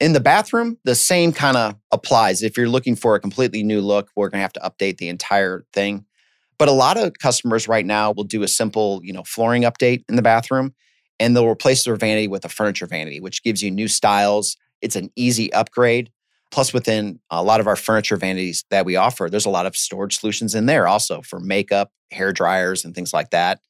In 0.00 0.14
the 0.14 0.20
bathroom, 0.20 0.78
the 0.84 0.94
same 0.94 1.30
kind 1.30 1.58
of 1.58 1.74
applies. 1.92 2.42
If 2.42 2.56
you're 2.56 2.70
looking 2.70 2.96
for 2.96 3.14
a 3.14 3.20
completely 3.20 3.62
new 3.62 3.82
look, 3.82 4.08
we're 4.16 4.30
going 4.30 4.38
to 4.38 4.42
have 4.42 4.52
to 4.54 4.60
update 4.60 4.96
the 4.96 5.08
entire 5.08 5.66
thing. 5.74 6.06
But 6.58 6.68
a 6.68 6.72
lot 6.72 6.96
of 6.96 7.12
customers 7.18 7.68
right 7.68 7.84
now 7.84 8.12
will 8.12 8.24
do 8.24 8.42
a 8.42 8.48
simple, 8.48 9.00
you 9.04 9.12
know, 9.12 9.22
flooring 9.24 9.62
update 9.62 10.04
in 10.08 10.16
the 10.16 10.22
bathroom 10.22 10.74
and 11.18 11.36
they'll 11.36 11.46
replace 11.46 11.84
their 11.84 11.96
vanity 11.96 12.28
with 12.28 12.46
a 12.46 12.48
furniture 12.48 12.86
vanity, 12.86 13.20
which 13.20 13.42
gives 13.42 13.62
you 13.62 13.70
new 13.70 13.88
styles. 13.88 14.56
It's 14.80 14.96
an 14.96 15.10
easy 15.16 15.52
upgrade. 15.52 16.10
Plus, 16.50 16.72
within 16.72 17.20
a 17.30 17.44
lot 17.44 17.60
of 17.60 17.66
our 17.66 17.76
furniture 17.76 18.16
vanities 18.16 18.64
that 18.70 18.86
we 18.86 18.96
offer, 18.96 19.28
there's 19.30 19.46
a 19.46 19.50
lot 19.50 19.66
of 19.66 19.76
storage 19.76 20.18
solutions 20.18 20.54
in 20.54 20.66
there 20.66 20.88
also 20.88 21.20
for 21.22 21.38
makeup, 21.40 21.92
hair 22.10 22.32
dryers, 22.32 22.84
and 22.84 22.94
things 22.94 23.12
like 23.12 23.30
that 23.30 23.60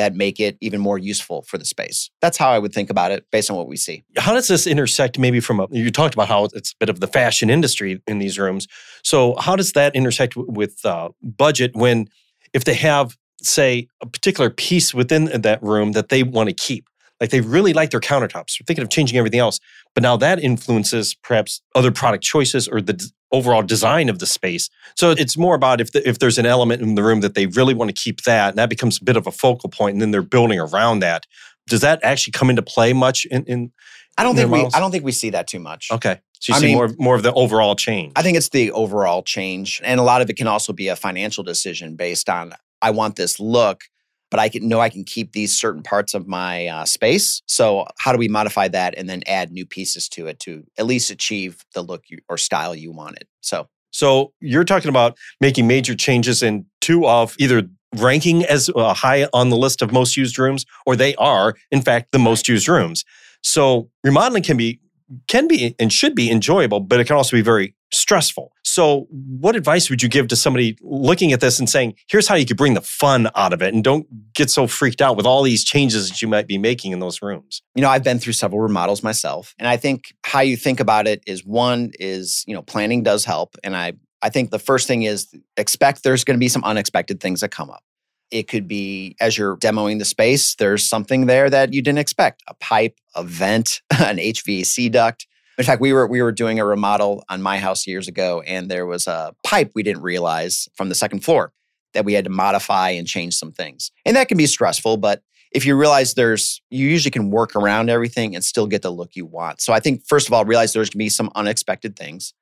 that 0.00 0.14
make 0.14 0.40
it 0.40 0.56
even 0.62 0.80
more 0.80 0.96
useful 0.96 1.42
for 1.42 1.58
the 1.58 1.64
space. 1.66 2.10
That's 2.22 2.38
how 2.38 2.48
I 2.48 2.58
would 2.58 2.72
think 2.72 2.88
about 2.88 3.12
it 3.12 3.26
based 3.30 3.50
on 3.50 3.56
what 3.58 3.68
we 3.68 3.76
see. 3.76 4.02
How 4.16 4.32
does 4.32 4.48
this 4.48 4.66
intersect 4.66 5.18
maybe 5.18 5.40
from 5.40 5.60
a, 5.60 5.66
you 5.70 5.90
talked 5.90 6.14
about 6.14 6.26
how 6.26 6.44
it's 6.54 6.72
a 6.72 6.76
bit 6.80 6.88
of 6.88 7.00
the 7.00 7.06
fashion 7.06 7.50
industry 7.50 8.00
in 8.06 8.18
these 8.18 8.38
rooms. 8.38 8.66
So, 9.04 9.36
how 9.38 9.56
does 9.56 9.72
that 9.72 9.94
intersect 9.94 10.36
with 10.36 10.82
uh, 10.86 11.10
budget 11.22 11.72
when, 11.74 12.08
if 12.54 12.64
they 12.64 12.72
have, 12.74 13.18
say, 13.42 13.88
a 14.00 14.06
particular 14.06 14.48
piece 14.48 14.94
within 14.94 15.26
that 15.42 15.62
room 15.62 15.92
that 15.92 16.08
they 16.08 16.22
want 16.22 16.48
to 16.48 16.54
keep? 16.54 16.86
Like 17.20 17.28
they 17.28 17.42
really 17.42 17.74
like 17.74 17.90
their 17.90 18.00
countertops. 18.00 18.58
They're 18.58 18.64
thinking 18.66 18.82
of 18.82 18.88
changing 18.88 19.18
everything 19.18 19.40
else. 19.40 19.60
But 19.94 20.02
now 20.02 20.16
that 20.16 20.42
influences 20.42 21.14
perhaps 21.14 21.60
other 21.74 21.92
product 21.92 22.24
choices 22.24 22.66
or 22.66 22.80
the 22.80 23.10
overall 23.32 23.62
design 23.62 24.08
of 24.08 24.18
the 24.18 24.26
space. 24.26 24.68
So 24.96 25.12
it's 25.12 25.36
more 25.36 25.54
about 25.54 25.80
if 25.80 25.92
the, 25.92 26.06
if 26.08 26.18
there's 26.18 26.38
an 26.38 26.46
element 26.46 26.82
in 26.82 26.94
the 26.94 27.02
room 27.02 27.20
that 27.20 27.34
they 27.34 27.46
really 27.46 27.74
want 27.74 27.94
to 27.94 28.02
keep 28.02 28.22
that, 28.22 28.50
and 28.50 28.58
that 28.58 28.68
becomes 28.68 29.00
a 29.00 29.04
bit 29.04 29.16
of 29.16 29.26
a 29.26 29.32
focal 29.32 29.68
point, 29.68 29.94
and 29.94 30.02
then 30.02 30.10
they're 30.10 30.22
building 30.22 30.58
around 30.58 31.00
that. 31.00 31.26
Does 31.68 31.80
that 31.82 32.00
actually 32.02 32.32
come 32.32 32.50
into 32.50 32.62
play 32.62 32.92
much 32.92 33.24
in? 33.26 33.44
in 33.44 33.72
I 34.18 34.24
don't 34.24 34.32
in 34.32 34.36
think 34.38 34.50
we 34.50 34.58
models? 34.58 34.74
I 34.74 34.80
don't 34.80 34.90
think 34.90 35.04
we 35.04 35.12
see 35.12 35.30
that 35.30 35.46
too 35.46 35.60
much. 35.60 35.88
Okay, 35.92 36.20
so 36.40 36.52
you 36.52 36.56
I 36.56 36.60
see 36.60 36.66
mean- 36.66 36.76
more 36.76 36.90
more 36.98 37.14
of 37.14 37.22
the 37.22 37.32
overall 37.32 37.76
change. 37.76 38.12
I 38.16 38.22
think 38.22 38.36
it's 38.36 38.48
the 38.48 38.72
overall 38.72 39.22
change. 39.22 39.80
And 39.84 40.00
a 40.00 40.02
lot 40.02 40.20
of 40.20 40.28
it 40.28 40.36
can 40.36 40.46
also 40.48 40.72
be 40.72 40.88
a 40.88 40.96
financial 40.96 41.44
decision 41.44 41.96
based 41.96 42.28
on 42.28 42.54
I 42.82 42.90
want 42.90 43.16
this 43.16 43.38
look, 43.38 43.84
but 44.30 44.40
I 44.40 44.48
can 44.48 44.68
know 44.68 44.80
I 44.80 44.88
can 44.88 45.04
keep 45.04 45.32
these 45.32 45.58
certain 45.58 45.82
parts 45.82 46.14
of 46.14 46.26
my 46.26 46.66
uh, 46.66 46.84
space. 46.84 47.42
So 47.46 47.86
how 47.98 48.12
do 48.12 48.18
we 48.18 48.28
modify 48.28 48.68
that 48.68 48.94
and 48.96 49.08
then 49.08 49.22
add 49.26 49.50
new 49.50 49.66
pieces 49.66 50.08
to 50.10 50.26
it 50.26 50.38
to 50.40 50.64
at 50.78 50.86
least 50.86 51.10
achieve 51.10 51.64
the 51.74 51.82
look 51.82 52.04
you, 52.08 52.18
or 52.28 52.38
style 52.38 52.74
you 52.74 52.92
wanted? 52.92 53.26
So 53.40 53.68
So 53.90 54.32
you're 54.40 54.64
talking 54.64 54.88
about 54.88 55.18
making 55.40 55.66
major 55.66 55.94
changes 55.94 56.42
in 56.42 56.66
two 56.80 57.06
of 57.06 57.34
either 57.38 57.68
ranking 57.96 58.44
as 58.44 58.70
uh, 58.76 58.94
high 58.94 59.26
on 59.32 59.50
the 59.50 59.56
list 59.56 59.82
of 59.82 59.92
most 59.92 60.16
used 60.16 60.38
rooms, 60.38 60.64
or 60.86 60.96
they 60.96 61.14
are 61.16 61.54
in 61.70 61.82
fact 61.82 62.12
the 62.12 62.18
most 62.18 62.48
used 62.48 62.68
rooms. 62.68 63.04
So 63.42 63.90
remodeling 64.04 64.42
can 64.42 64.56
be 64.56 64.80
can 65.26 65.48
be 65.48 65.74
and 65.80 65.92
should 65.92 66.14
be 66.14 66.30
enjoyable, 66.30 66.80
but 66.80 67.00
it 67.00 67.06
can 67.06 67.16
also 67.16 67.36
be 67.36 67.42
very 67.42 67.74
stressful. 67.92 68.52
So 68.62 69.06
what 69.10 69.56
advice 69.56 69.90
would 69.90 70.02
you 70.02 70.08
give 70.08 70.28
to 70.28 70.36
somebody 70.36 70.76
looking 70.80 71.32
at 71.32 71.40
this 71.40 71.58
and 71.58 71.68
saying, 71.68 71.96
here's 72.08 72.28
how 72.28 72.36
you 72.36 72.46
could 72.46 72.56
bring 72.56 72.74
the 72.74 72.80
fun 72.80 73.28
out 73.34 73.52
of 73.52 73.62
it 73.62 73.74
and 73.74 73.82
don't 73.82 74.06
get 74.34 74.50
so 74.50 74.66
freaked 74.66 75.02
out 75.02 75.16
with 75.16 75.26
all 75.26 75.42
these 75.42 75.64
changes 75.64 76.08
that 76.08 76.22
you 76.22 76.28
might 76.28 76.46
be 76.46 76.58
making 76.58 76.92
in 76.92 77.00
those 77.00 77.20
rooms? 77.20 77.62
you 77.74 77.82
know 77.82 77.88
i've 77.88 78.04
been 78.04 78.18
through 78.18 78.32
several 78.32 78.60
remodels 78.60 79.02
myself 79.02 79.54
and 79.58 79.68
i 79.68 79.76
think 79.76 80.14
how 80.24 80.40
you 80.40 80.56
think 80.56 80.80
about 80.80 81.06
it 81.06 81.22
is 81.26 81.44
one 81.44 81.90
is 81.98 82.44
you 82.46 82.54
know 82.54 82.62
planning 82.62 83.02
does 83.02 83.24
help 83.24 83.56
and 83.64 83.76
i 83.76 83.92
i 84.22 84.28
think 84.28 84.50
the 84.50 84.58
first 84.58 84.86
thing 84.86 85.02
is 85.02 85.28
expect 85.56 86.02
there's 86.02 86.24
going 86.24 86.36
to 86.36 86.40
be 86.40 86.48
some 86.48 86.64
unexpected 86.64 87.20
things 87.20 87.40
that 87.40 87.50
come 87.50 87.70
up 87.70 87.82
it 88.30 88.48
could 88.48 88.68
be 88.68 89.16
as 89.20 89.36
you're 89.36 89.56
demoing 89.56 89.98
the 89.98 90.04
space 90.04 90.54
there's 90.56 90.86
something 90.86 91.26
there 91.26 91.48
that 91.48 91.72
you 91.72 91.80
didn't 91.80 91.98
expect 91.98 92.42
a 92.48 92.54
pipe 92.54 92.98
a 93.14 93.24
vent 93.24 93.80
an 93.98 94.18
hvac 94.18 94.92
duct 94.92 95.26
in 95.60 95.66
fact 95.66 95.80
we 95.80 95.92
were 95.92 96.06
we 96.06 96.22
were 96.22 96.32
doing 96.32 96.58
a 96.58 96.64
remodel 96.64 97.24
on 97.28 97.40
my 97.40 97.58
house 97.58 97.86
years 97.86 98.08
ago 98.08 98.42
and 98.46 98.70
there 98.70 98.86
was 98.86 99.06
a 99.06 99.34
pipe 99.44 99.70
we 99.74 99.82
didn't 99.82 100.02
realize 100.02 100.68
from 100.74 100.88
the 100.88 100.94
second 100.94 101.20
floor 101.20 101.52
that 101.94 102.04
we 102.04 102.12
had 102.14 102.24
to 102.24 102.30
modify 102.30 102.90
and 102.90 103.06
change 103.06 103.34
some 103.34 103.52
things 103.52 103.92
and 104.04 104.16
that 104.16 104.28
can 104.28 104.36
be 104.36 104.46
stressful 104.46 104.96
but 104.96 105.22
if 105.52 105.66
you 105.66 105.76
realize 105.76 106.14
there's 106.14 106.62
you 106.70 106.86
usually 106.86 107.10
can 107.10 107.30
work 107.30 107.56
around 107.56 107.90
everything 107.90 108.34
and 108.34 108.44
still 108.44 108.66
get 108.66 108.82
the 108.82 108.90
look 108.90 109.16
you 109.16 109.26
want. 109.26 109.60
So 109.60 109.72
I 109.72 109.80
think 109.80 110.06
first 110.06 110.28
of 110.28 110.32
all, 110.32 110.44
realize 110.44 110.72
there's 110.72 110.90
gonna 110.90 110.98
be 110.98 111.08
some 111.08 111.30
unexpected 111.34 111.96
things. 111.96 112.32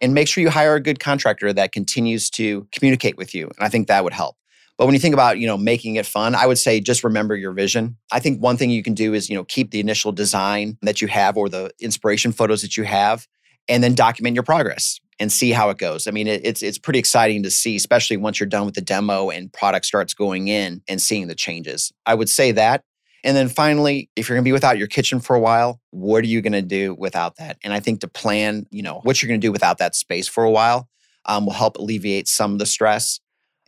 And 0.00 0.14
make 0.14 0.28
sure 0.28 0.42
you 0.42 0.50
hire 0.50 0.76
a 0.76 0.80
good 0.80 1.00
contractor 1.00 1.52
that 1.52 1.72
continues 1.72 2.30
to 2.30 2.68
communicate 2.70 3.16
with 3.16 3.34
you. 3.34 3.46
And 3.46 3.66
I 3.66 3.68
think 3.68 3.88
that 3.88 4.04
would 4.04 4.12
help. 4.12 4.36
But 4.78 4.86
when 4.86 4.94
you 4.94 5.00
think 5.00 5.12
about, 5.12 5.38
you 5.38 5.46
know, 5.46 5.58
making 5.58 5.96
it 5.96 6.06
fun, 6.06 6.36
I 6.36 6.46
would 6.46 6.58
say 6.58 6.80
just 6.80 7.02
remember 7.02 7.36
your 7.36 7.52
vision. 7.52 7.96
I 8.12 8.20
think 8.20 8.40
one 8.40 8.56
thing 8.56 8.70
you 8.70 8.84
can 8.84 8.94
do 8.94 9.12
is, 9.12 9.28
you 9.28 9.34
know, 9.34 9.44
keep 9.44 9.72
the 9.72 9.80
initial 9.80 10.12
design 10.12 10.78
that 10.82 11.02
you 11.02 11.08
have 11.08 11.36
or 11.36 11.48
the 11.48 11.72
inspiration 11.80 12.30
photos 12.30 12.62
that 12.62 12.76
you 12.76 12.84
have 12.84 13.26
and 13.68 13.82
then 13.82 13.94
document 13.94 14.34
your 14.34 14.44
progress 14.44 15.00
and 15.18 15.32
see 15.32 15.50
how 15.50 15.70
it 15.70 15.78
goes. 15.78 16.06
I 16.06 16.12
mean, 16.12 16.28
it, 16.28 16.42
it's 16.44 16.62
it's 16.62 16.78
pretty 16.78 17.00
exciting 17.00 17.42
to 17.42 17.50
see, 17.50 17.74
especially 17.74 18.16
once 18.16 18.38
you're 18.38 18.48
done 18.48 18.66
with 18.66 18.76
the 18.76 18.80
demo 18.80 19.30
and 19.30 19.52
product 19.52 19.84
starts 19.84 20.14
going 20.14 20.46
in 20.46 20.80
and 20.88 21.02
seeing 21.02 21.26
the 21.26 21.34
changes. 21.34 21.92
I 22.06 22.14
would 22.14 22.28
say 22.28 22.52
that. 22.52 22.84
And 23.24 23.36
then 23.36 23.48
finally, 23.48 24.10
if 24.14 24.28
you're 24.28 24.36
going 24.36 24.44
to 24.44 24.48
be 24.48 24.52
without 24.52 24.78
your 24.78 24.86
kitchen 24.86 25.18
for 25.18 25.34
a 25.34 25.40
while, 25.40 25.80
what 25.90 26.22
are 26.22 26.28
you 26.28 26.40
going 26.40 26.52
to 26.52 26.62
do 26.62 26.94
without 26.94 27.36
that? 27.38 27.58
And 27.64 27.72
I 27.72 27.80
think 27.80 28.00
to 28.00 28.08
plan, 28.08 28.66
you 28.70 28.82
know, 28.82 29.00
what 29.02 29.20
you're 29.20 29.28
going 29.28 29.40
to 29.40 29.46
do 29.46 29.50
without 29.50 29.78
that 29.78 29.96
space 29.96 30.28
for 30.28 30.44
a 30.44 30.50
while 30.50 30.88
um, 31.24 31.44
will 31.44 31.52
help 31.52 31.76
alleviate 31.78 32.28
some 32.28 32.52
of 32.52 32.60
the 32.60 32.66
stress. 32.66 33.18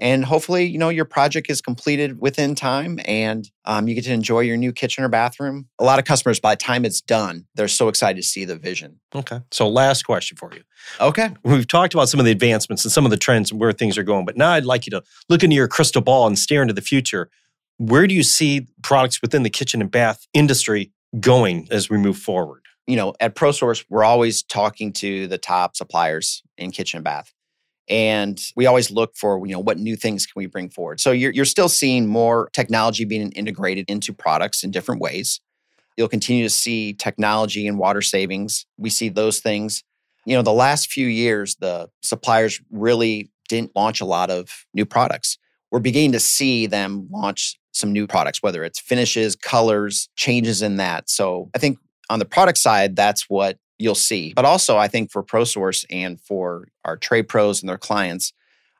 And 0.01 0.25
hopefully, 0.25 0.65
you 0.65 0.79
know, 0.79 0.89
your 0.89 1.05
project 1.05 1.51
is 1.51 1.61
completed 1.61 2.21
within 2.21 2.55
time 2.55 2.99
and 3.05 3.49
um, 3.67 3.87
you 3.87 3.95
get 3.95 4.05
to 4.05 4.13
enjoy 4.13 4.41
your 4.41 4.57
new 4.57 4.73
kitchen 4.73 5.05
or 5.05 5.09
bathroom. 5.09 5.69
A 5.79 5.85
lot 5.85 5.99
of 5.99 6.07
customers, 6.07 6.41
by 6.41 6.55
the 6.55 6.59
time 6.59 6.87
it's 6.87 7.03
done, 7.03 7.47
they're 7.55 7.69
so 7.69 7.89
excited 7.89 8.17
to 8.17 8.27
see 8.27 8.47
the 8.47 8.57
vision. 8.57 8.99
Okay. 9.15 9.41
So 9.51 9.69
last 9.69 10.05
question 10.05 10.39
for 10.39 10.51
you. 10.55 10.63
Okay. 11.01 11.35
We've 11.45 11.69
talked 11.69 11.93
about 11.93 12.09
some 12.09 12.19
of 12.19 12.25
the 12.25 12.33
advancements 12.33 12.83
and 12.85 12.91
some 12.91 13.05
of 13.05 13.11
the 13.11 13.19
trends 13.19 13.51
and 13.51 13.61
where 13.61 13.73
things 13.73 13.99
are 13.99 14.03
going, 14.03 14.25
but 14.25 14.39
now 14.39 14.53
I'd 14.53 14.65
like 14.65 14.87
you 14.87 14.91
to 14.93 15.03
look 15.29 15.45
into 15.45 15.55
your 15.55 15.69
crystal 15.69 16.01
ball 16.01 16.27
and 16.27 16.39
stare 16.39 16.63
into 16.63 16.75
the 16.75 16.81
future. 16.81 17.29
Where 17.77 18.07
do 18.07 18.15
you 18.15 18.23
see 18.23 18.69
products 18.83 19.21
within 19.21 19.43
the 19.43 19.51
kitchen 19.51 19.83
and 19.83 19.91
bath 19.91 20.27
industry 20.33 20.93
going 21.21 21.69
as 21.71 21.91
we 21.91 21.99
move 21.99 22.17
forward? 22.17 22.63
you 22.87 22.97
know, 22.97 23.15
at 23.21 23.37
ProSource, 23.37 23.85
we're 23.89 24.03
always 24.03 24.43
talking 24.43 24.93
to 24.95 25.29
the 25.29 25.39
top 25.39 25.77
suppliers 25.77 26.43
in 26.59 26.73
kitchen 26.73 26.99
and 26.99 27.05
bath. 27.05 27.33
And 27.91 28.41
we 28.55 28.67
always 28.67 28.93
look 28.93 29.17
for, 29.17 29.45
you 29.45 29.53
know, 29.53 29.59
what 29.59 29.79
new 29.79 29.97
things 29.97 30.25
can 30.25 30.39
we 30.39 30.47
bring 30.47 30.71
forward? 30.71 31.01
So 31.01 31.11
you're, 31.11 31.33
you're 31.33 31.45
still 31.45 31.69
seeing 31.69 32.07
more 32.07 32.49
technology 32.53 33.05
being 33.05 33.33
integrated 33.33 33.91
into 33.91 34.13
products 34.13 34.63
in 34.63 34.71
different 34.71 35.01
ways. 35.01 35.41
You'll 35.97 36.09
continue 36.09 36.45
to 36.45 36.51
see 36.51 36.93
technology 36.93 37.67
and 37.67 37.79
water 37.79 38.01
savings. 38.01 38.65
We 38.79 38.91
see 38.91 39.09
those 39.09 39.41
things. 39.41 39.83
You 40.25 40.37
know, 40.37 40.43
the 40.43 40.53
last 40.53 40.91
few 40.91 41.09
years, 41.09 41.57
the 41.57 41.91
suppliers 42.03 42.61
really 42.71 43.33
didn't 43.49 43.73
launch 43.75 44.01
a 44.01 44.05
lot 44.05 44.31
of 44.31 44.65
new 44.73 44.87
products. 44.87 45.37
We're 45.73 45.81
beginning 45.81 46.13
to 46.13 46.21
see 46.21 46.67
them 46.67 47.09
launch 47.11 47.59
some 47.73 47.93
new 47.93 48.07
products, 48.07 48.43
whether 48.43 48.63
it's 48.65 48.79
finishes, 48.79 49.35
colors, 49.35 50.09
changes 50.15 50.63
in 50.63 50.77
that. 50.77 51.11
So 51.11 51.51
I 51.55 51.59
think 51.59 51.79
on 52.09 52.21
the 52.21 52.25
product 52.25 52.59
side, 52.59 52.95
that's 52.95 53.29
what 53.29 53.59
you'll 53.81 53.95
see. 53.95 54.33
But 54.35 54.45
also, 54.45 54.77
I 54.77 54.89
think 54.89 55.11
for 55.11 55.25
ProSource 55.25 55.85
and 55.91 56.21
for 56.21 56.69
our 56.85 56.97
trade 56.97 57.29
pros 57.29 57.63
and 57.63 57.69
their 57.69 57.79
clients, 57.79 58.33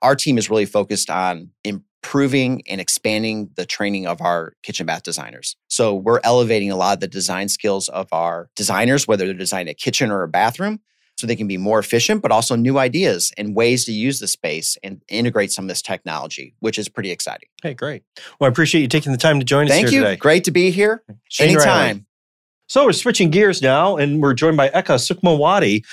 our 0.03 0.15
team 0.15 0.39
is 0.39 0.51
really 0.51 0.67
focused 0.67 1.11
on 1.11 1.51
improving 1.65 2.63
and 2.69 2.81
expanding 2.81 3.51
the 3.57 3.67
training 3.67 4.07
of 4.07 4.21
our 4.21 4.55
kitchen 4.63 4.87
bath 4.87 5.03
designers. 5.03 5.57
So 5.69 5.95
we're 5.95 6.21
elevating 6.23 6.71
a 6.71 6.77
lot 6.77 6.95
of 6.95 7.01
the 7.01 7.09
design 7.09 7.49
skills 7.49 7.89
of 7.89 8.09
our 8.13 8.51
designers, 8.57 9.09
whether 9.09 9.25
they're 9.27 9.35
designing 9.35 9.71
a 9.71 9.75
kitchen 9.75 10.11
or 10.11 10.23
a 10.23 10.29
bathroom, 10.29 10.81
so 11.17 11.27
they 11.27 11.37
can 11.37 11.49
be 11.49 11.59
more 11.59 11.79
efficient, 11.79 12.23
but 12.23 12.33
also 12.33 12.57
new 12.57 12.79
ideas 12.79 13.33
and 13.37 13.55
ways 13.55 13.85
to 13.85 13.93
use 13.93 14.21
the 14.21 14.29
space 14.29 14.79
and 14.83 15.03
integrate 15.09 15.53
some 15.53 15.67
of 15.67 15.69
this 15.69 15.83
technology, 15.83 16.55
which 16.61 16.79
is 16.79 16.89
pretty 16.89 17.11
exciting. 17.11 17.49
Hey, 17.63 17.75
great. 17.75 18.03
Well, 18.39 18.49
I 18.49 18.51
appreciate 18.51 18.81
you 18.81 18.89
taking 18.89 19.13
the 19.13 19.19
time 19.19 19.39
to 19.39 19.45
join 19.45 19.67
us 19.67 19.71
Thank 19.71 19.93
you. 19.93 20.01
today. 20.01 20.17
Great 20.17 20.45
to 20.45 20.51
be 20.51 20.71
here. 20.71 21.03
Shane 21.29 21.57
Riley. 21.57 22.05
So 22.71 22.85
we're 22.85 22.93
switching 22.93 23.31
gears 23.31 23.61
now, 23.61 23.97
and 23.97 24.23
we're 24.23 24.33
joined 24.33 24.57
by 24.57 24.69
Eka 24.69 24.95
Sukmawati. 24.95 25.85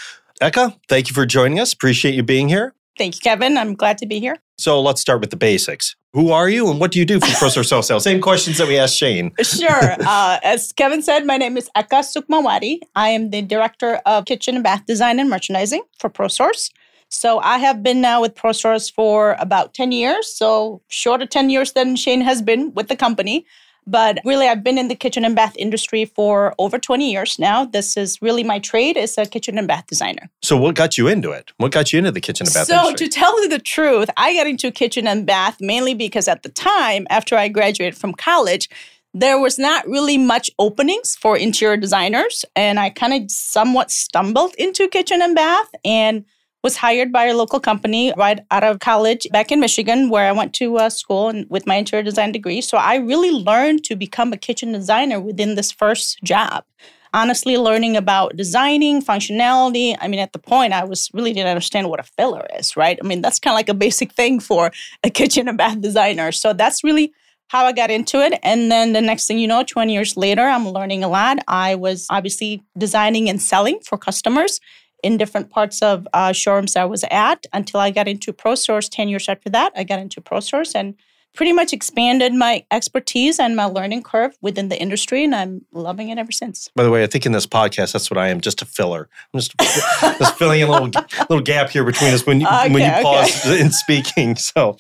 Eka, 0.43 0.77
thank 0.87 1.09
you 1.09 1.15
for 1.15 1.25
joining 1.25 1.59
us. 1.59 1.73
Appreciate 1.73 2.13
you 2.13 2.21
being 2.21 2.47
here. 2.47 2.75
Thank 2.99 3.15
you, 3.15 3.21
Kevin. 3.21 3.57
I'm 3.57 3.73
glad 3.73 3.97
to 3.97 4.05
be 4.05 4.19
here. 4.19 4.37
So 4.59 4.79
let's 4.79 5.01
start 5.01 5.19
with 5.19 5.31
the 5.31 5.37
basics. 5.37 5.95
Who 6.13 6.29
are 6.29 6.47
you, 6.47 6.69
and 6.69 6.79
what 6.79 6.91
do 6.91 6.99
you 6.99 7.05
do 7.05 7.19
for 7.19 7.25
ProSource 7.25 7.71
Wholesale? 7.71 7.99
Same 7.99 8.21
questions 8.29 8.59
that 8.59 8.67
we 8.67 8.77
asked 8.77 8.95
Shane. 8.95 9.31
Sure. 9.41 9.95
uh, 10.05 10.37
as 10.43 10.71
Kevin 10.71 11.01
said, 11.01 11.25
my 11.25 11.37
name 11.37 11.57
is 11.57 11.67
Eka 11.75 12.05
Sukmawati. 12.05 12.81
I 12.95 13.09
am 13.09 13.31
the 13.31 13.41
Director 13.41 13.95
of 14.05 14.25
Kitchen 14.25 14.53
and 14.53 14.63
Bath 14.63 14.85
Design 14.85 15.19
and 15.19 15.31
Merchandising 15.31 15.81
for 15.97 16.11
ProSource. 16.11 16.69
So 17.09 17.39
I 17.39 17.57
have 17.57 17.81
been 17.81 18.01
now 18.01 18.21
with 18.21 18.35
ProSource 18.35 18.93
for 18.93 19.35
about 19.39 19.73
10 19.73 19.91
years, 19.93 20.31
so 20.31 20.83
shorter 20.89 21.25
10 21.25 21.49
years 21.49 21.71
than 21.71 21.95
Shane 21.95 22.21
has 22.21 22.43
been 22.43 22.71
with 22.75 22.87
the 22.87 22.95
company. 22.95 23.47
But 23.87 24.19
really, 24.25 24.47
I've 24.47 24.63
been 24.63 24.77
in 24.77 24.89
the 24.89 24.95
kitchen 24.95 25.23
and 25.23 25.35
bath 25.35 25.55
industry 25.57 26.05
for 26.05 26.53
over 26.59 26.77
20 26.77 27.09
years 27.09 27.39
now. 27.39 27.65
This 27.65 27.95
is 27.95 28.21
really 28.21 28.43
my 28.43 28.59
trade 28.59 28.97
as 28.97 29.17
a 29.17 29.25
kitchen 29.25 29.57
and 29.57 29.67
bath 29.67 29.87
designer. 29.87 30.29
So 30.43 30.57
what 30.57 30.75
got 30.75 30.97
you 30.97 31.07
into 31.07 31.31
it? 31.31 31.51
What 31.57 31.71
got 31.71 31.93
you 31.93 31.99
into 31.99 32.11
the 32.11 32.21
kitchen 32.21 32.45
and 32.45 32.53
bath 32.53 32.67
so, 32.67 32.87
industry? 32.87 33.07
to 33.07 33.13
tell 33.13 33.41
you 33.41 33.49
the 33.49 33.59
truth, 33.59 34.09
I 34.17 34.35
got 34.35 34.45
into 34.45 34.71
kitchen 34.71 35.07
and 35.07 35.25
bath 35.25 35.57
mainly 35.61 35.93
because 35.93 36.27
at 36.27 36.43
the 36.43 36.49
time, 36.49 37.07
after 37.09 37.37
I 37.37 37.47
graduated 37.47 37.97
from 37.97 38.13
college, 38.13 38.69
there 39.13 39.39
was 39.39 39.57
not 39.57 39.87
really 39.87 40.17
much 40.17 40.51
openings 40.59 41.15
for 41.15 41.37
interior 41.37 41.77
designers. 41.77 42.45
And 42.55 42.79
I 42.79 42.89
kind 42.89 43.13
of 43.13 43.31
somewhat 43.31 43.89
stumbled 43.89 44.53
into 44.57 44.87
kitchen 44.89 45.21
and 45.21 45.33
bath 45.33 45.69
and 45.85 46.25
was 46.67 46.75
hired 46.75 47.13
by 47.13 47.23
a 47.27 47.33
local 47.33 47.61
company 47.61 48.13
right 48.17 48.41
out 48.51 48.61
of 48.61 48.79
college 48.79 49.25
back 49.31 49.53
in 49.53 49.59
Michigan, 49.61 50.09
where 50.09 50.27
I 50.27 50.33
went 50.33 50.51
to 50.55 50.75
uh, 50.75 50.89
school 50.89 51.29
and 51.29 51.49
with 51.49 51.65
my 51.65 51.75
interior 51.75 52.03
design 52.03 52.33
degree. 52.33 52.59
So 52.59 52.75
I 52.77 52.95
really 52.95 53.31
learned 53.31 53.85
to 53.85 53.95
become 53.95 54.33
a 54.33 54.37
kitchen 54.37 54.73
designer 54.73 55.21
within 55.21 55.55
this 55.55 55.71
first 55.71 56.21
job 56.23 56.65
honestly 57.13 57.57
learning 57.57 57.95
about 57.95 58.35
designing 58.35 59.01
functionality 59.01 59.95
i 60.01 60.09
mean 60.09 60.19
at 60.19 60.33
the 60.33 60.39
point 60.39 60.73
i 60.73 60.83
was 60.83 61.09
really 61.13 61.31
didn't 61.31 61.47
understand 61.47 61.89
what 61.89 62.01
a 62.01 62.03
filler 62.17 62.45
is 62.59 62.75
right 62.75 62.99
i 63.01 63.07
mean 63.07 63.21
that's 63.21 63.39
kind 63.39 63.53
of 63.53 63.55
like 63.55 63.69
a 63.69 63.73
basic 63.85 64.11
thing 64.11 64.41
for 64.41 64.71
a 65.05 65.09
kitchen 65.09 65.47
and 65.47 65.57
bath 65.57 65.79
designer 65.79 66.33
so 66.33 66.51
that's 66.51 66.83
really 66.83 67.13
how 67.49 67.65
I 67.65 67.71
got 67.71 67.89
into 67.89 68.19
it. 68.21 68.37
And 68.43 68.69
then 68.71 68.91
the 68.93 69.01
next 69.01 69.25
thing 69.25 69.39
you 69.39 69.47
know, 69.47 69.63
20 69.63 69.93
years 69.93 70.17
later, 70.17 70.41
I'm 70.41 70.67
learning 70.67 71.03
a 71.03 71.07
lot. 71.07 71.39
I 71.47 71.75
was 71.75 72.05
obviously 72.09 72.61
designing 72.77 73.29
and 73.29 73.41
selling 73.41 73.79
for 73.79 73.97
customers 73.97 74.59
in 75.03 75.17
different 75.17 75.49
parts 75.49 75.81
of 75.81 76.07
uh, 76.13 76.31
showrooms 76.31 76.75
I 76.75 76.85
was 76.85 77.03
at 77.11 77.45
until 77.53 77.79
I 77.79 77.91
got 77.91 78.07
into 78.07 78.33
ProSource. 78.33 78.89
10 78.91 79.09
years 79.09 79.29
after 79.29 79.49
that, 79.49 79.71
I 79.75 79.83
got 79.83 79.99
into 79.99 80.21
ProSource 80.21 80.73
and 80.75 80.95
pretty 81.37 81.53
much 81.53 81.71
expanded 81.71 82.33
my 82.33 82.65
expertise 82.71 83.39
and 83.39 83.55
my 83.55 83.65
learning 83.65 84.01
curve 84.01 84.35
within 84.41 84.69
the 84.69 84.81
industry, 84.81 85.23
and 85.23 85.35
I'm 85.35 85.65
loving 85.71 86.09
it 86.09 86.17
ever 86.17 86.31
since. 86.31 86.69
By 86.75 86.83
the 86.83 86.89
way, 86.89 87.03
I 87.03 87.07
think 87.07 87.27
in 87.27 87.31
this 87.31 87.45
podcast, 87.45 87.93
that's 87.93 88.09
what 88.09 88.17
I 88.17 88.29
am, 88.29 88.41
just 88.41 88.63
a 88.63 88.65
filler. 88.65 89.07
I'm 89.33 89.39
just, 89.39 89.55
just 89.59 90.35
filling 90.35 90.61
in 90.61 90.67
a 90.67 90.71
little, 90.71 90.89
little 91.29 91.41
gap 91.41 91.69
here 91.69 91.83
between 91.83 92.11
us 92.11 92.25
when 92.25 92.41
you, 92.41 92.47
okay, 92.47 92.73
when 92.73 92.81
you 92.81 92.89
okay. 92.89 93.03
pause 93.03 93.45
in 93.45 93.71
speaking. 93.71 94.35
So, 94.47 94.69
all 94.69 94.77